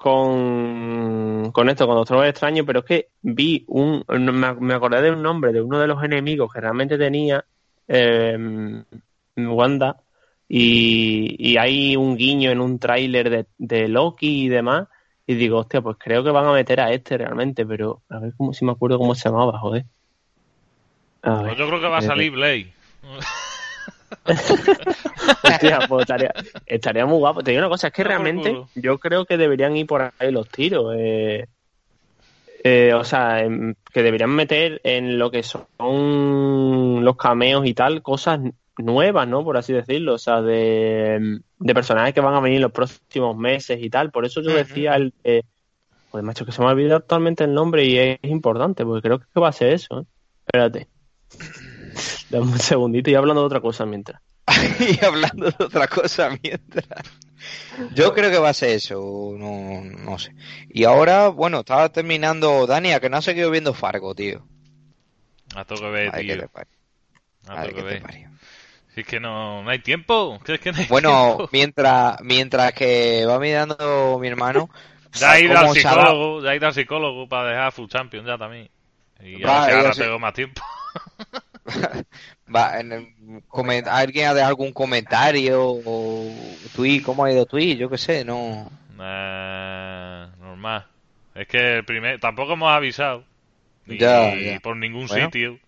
[0.04, 4.04] Con, con esto, con Doctor Extraño, pero es que vi un.
[4.10, 7.45] Me, acordé de un nombre de uno de los enemigos que realmente tenía
[7.88, 8.84] eh,
[9.38, 9.95] Wanda,
[10.49, 14.89] y, y hay un guiño en un tráiler de, de Loki y demás,
[15.26, 18.34] y digo, hostia, pues creo que van a meter a este realmente, pero a ver
[18.36, 19.86] cómo, si me acuerdo cómo se llamaba, joder.
[21.22, 22.74] Pues yo creo que va a salir Blade.
[25.43, 26.34] Hostia, pues estaría,
[26.65, 27.43] estaría muy guapo.
[27.43, 30.47] Te digo una cosa, es que realmente yo creo que deberían ir por ahí los
[30.49, 30.93] tiros.
[30.97, 31.45] eh,
[32.63, 33.45] eh, o sea,
[33.91, 38.39] que deberían meter en lo que son los cameos y tal, cosas
[38.78, 39.43] nuevas, ¿no?
[39.43, 40.13] Por así decirlo.
[40.13, 44.11] O sea, de, de personajes que van a venir los próximos meses y tal.
[44.11, 45.13] Por eso yo decía el...
[45.24, 45.43] eh,
[46.09, 49.19] pues macho, que se me ha olvidado actualmente el nombre y es importante, porque creo
[49.19, 50.01] que va a ser eso.
[50.01, 50.05] ¿eh?
[50.45, 50.88] Espérate.
[52.34, 54.19] Dame un segundito y hablando de otra cosa mientras.
[54.79, 56.88] y hablando de otra cosa mientras.
[57.93, 60.34] Yo creo que va a ser eso, no, no sé.
[60.69, 64.43] Y ahora, bueno, estaba terminando, Dani, a que no has seguido viendo Fargo, tío.
[65.55, 66.49] A todo que ver, que tío.
[67.47, 68.03] A ay, todo que te ver.
[68.95, 70.39] Si es que no, no hay tiempo.
[70.43, 71.49] ¿Crees que no hay Bueno, tiempo?
[71.51, 74.69] mientras, mientras que va mirando mi hermano,
[75.13, 78.25] Ya ha ido al ha psicólogo, ya ha ido al psicólogo para dejar Full Champion
[78.25, 78.69] ya también.
[79.21, 80.03] Y ya Va, ya ahora sé.
[80.03, 80.61] tengo más tiempo.
[82.53, 83.07] va, en el
[83.47, 86.26] comen- alguien ha dejado algún comentario o
[86.76, 87.78] tweet, ¿cómo ha ido tweet?
[87.78, 88.70] Yo qué sé, no.
[88.99, 90.86] Eh, normal.
[91.36, 93.24] Es que el primer, tampoco hemos avisado.
[93.86, 94.59] Ni Ya, ya.
[94.59, 95.26] por ningún Bueno.
[95.26, 95.59] sitio.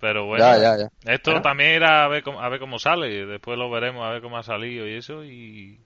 [0.00, 1.42] Pero bueno, Ya, esto Bueno.
[1.42, 3.24] también era a ver, cómo, a ver cómo sale.
[3.26, 5.24] Después lo veremos a ver cómo ha salido y eso.
[5.24, 5.78] Y,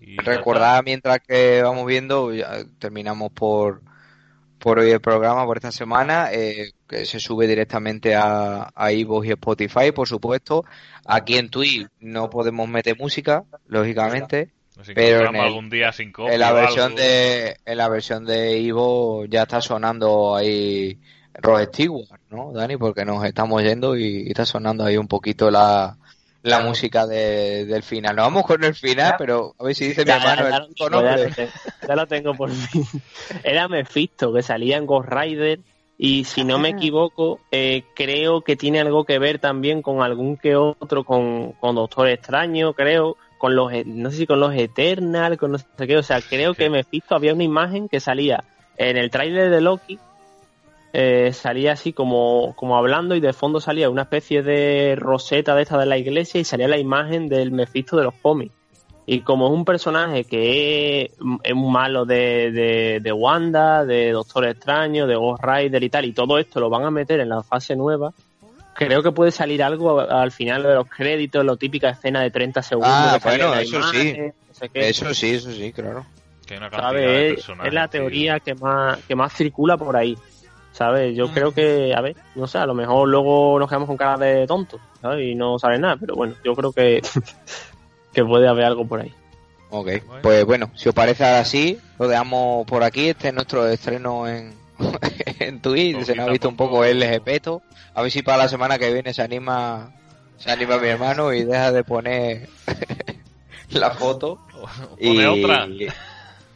[0.00, 2.32] Recordad mientras que vamos viendo,
[2.78, 3.80] terminamos por,
[4.58, 9.06] por hoy el programa, por esta semana, eh, que se sube directamente a, a y
[9.30, 10.64] Spotify, por supuesto.
[11.06, 14.50] Aquí en Twitch no podemos meter música, lógicamente.
[14.76, 16.98] Nos pero en el- algún día sin copia En la versión algo.
[16.98, 20.98] de, en la versión de Ivo ya está sonando ahí
[21.34, 22.76] Rod Stewart, ¿no, Dani?
[22.76, 25.96] Porque nos estamos yendo y, y está sonando ahí un poquito la,
[26.42, 28.14] la música de- del final.
[28.16, 30.72] Nos vamos con el final, pero a ver si dice mi Ya, hermano ya, el
[30.78, 31.30] lo nombre.
[31.34, 31.50] tengo,
[31.86, 32.82] ya lo tengo por fin.
[33.44, 35.60] Era Mephisto, que salía en Ghost Rider.
[36.00, 36.72] Y si no me Ah.
[36.76, 41.74] equivoco, eh, creo que tiene algo que ver también con algún que otro, con, con
[41.74, 45.66] Doctor Extraño, creo, con los, e- no sé si con los Eternal, con no sé
[45.88, 45.96] qué.
[45.96, 48.44] O sea, creo que Mephisto había una imagen que salía
[48.76, 49.98] en el tráiler de Loki,
[50.92, 55.62] eh, salía así como, como hablando y de fondo salía una especie de roseta de
[55.62, 58.52] esta de la iglesia y salía la imagen del Mephisto de los cómics.
[59.06, 61.10] Y como es un personaje que es,
[61.42, 66.04] es un malo de, de, de Wanda, de Doctor Extraño, de Ghost Rider y tal,
[66.04, 68.12] y todo esto lo van a meter en la fase nueva,
[68.74, 72.62] creo que puede salir algo al final de los créditos, lo típica escena de 30
[72.62, 72.90] segundos.
[72.92, 73.96] Ah, bueno, la eso sí.
[74.08, 74.88] imagen, no sé qué.
[74.90, 76.04] Eso sí, eso sí, claro.
[76.46, 76.56] Que
[77.34, 78.00] Es- la tío.
[78.00, 80.16] teoría que más, que más circula por ahí.
[80.78, 81.16] ¿Sabes?
[81.16, 84.16] Yo creo que, a ver, no sé, a lo mejor luego nos quedamos con cara
[84.16, 85.26] de tontos, ¿sabes?
[85.26, 87.02] Y no sale nada, pero bueno, yo creo que,
[88.12, 89.12] que puede haber algo por ahí.
[89.70, 90.22] Ok, Bueno.
[90.22, 93.08] pues bueno, si os parece ahora sí, lo dejamos por aquí.
[93.08, 94.54] Este es nuestro estreno en,
[95.40, 96.04] en Twitch.
[96.04, 96.84] Se nos ha visto un poco.
[96.84, 97.60] el LGPeto.
[97.94, 99.90] A ver si para la semana que viene se anima,
[100.36, 102.48] se anima mi hermano y deja de poner
[103.70, 104.38] la foto.
[104.52, 105.66] Pone y, otra.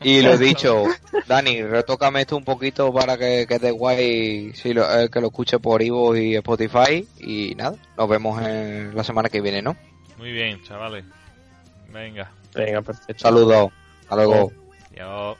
[0.04, 0.84] Y lo dicho,
[1.26, 5.58] Dani, retócame esto un poquito para que quede guay si lo, eh, que lo escuche
[5.58, 7.06] por Ivo y Spotify.
[7.20, 9.76] Y nada, nos vemos en la semana que viene, ¿no?
[10.18, 11.04] Muy bien, chavales.
[11.92, 12.30] Venga.
[12.54, 12.82] Venga.
[13.16, 13.70] Saludos.
[14.02, 14.52] Hasta luego.
[14.96, 15.36] Yo.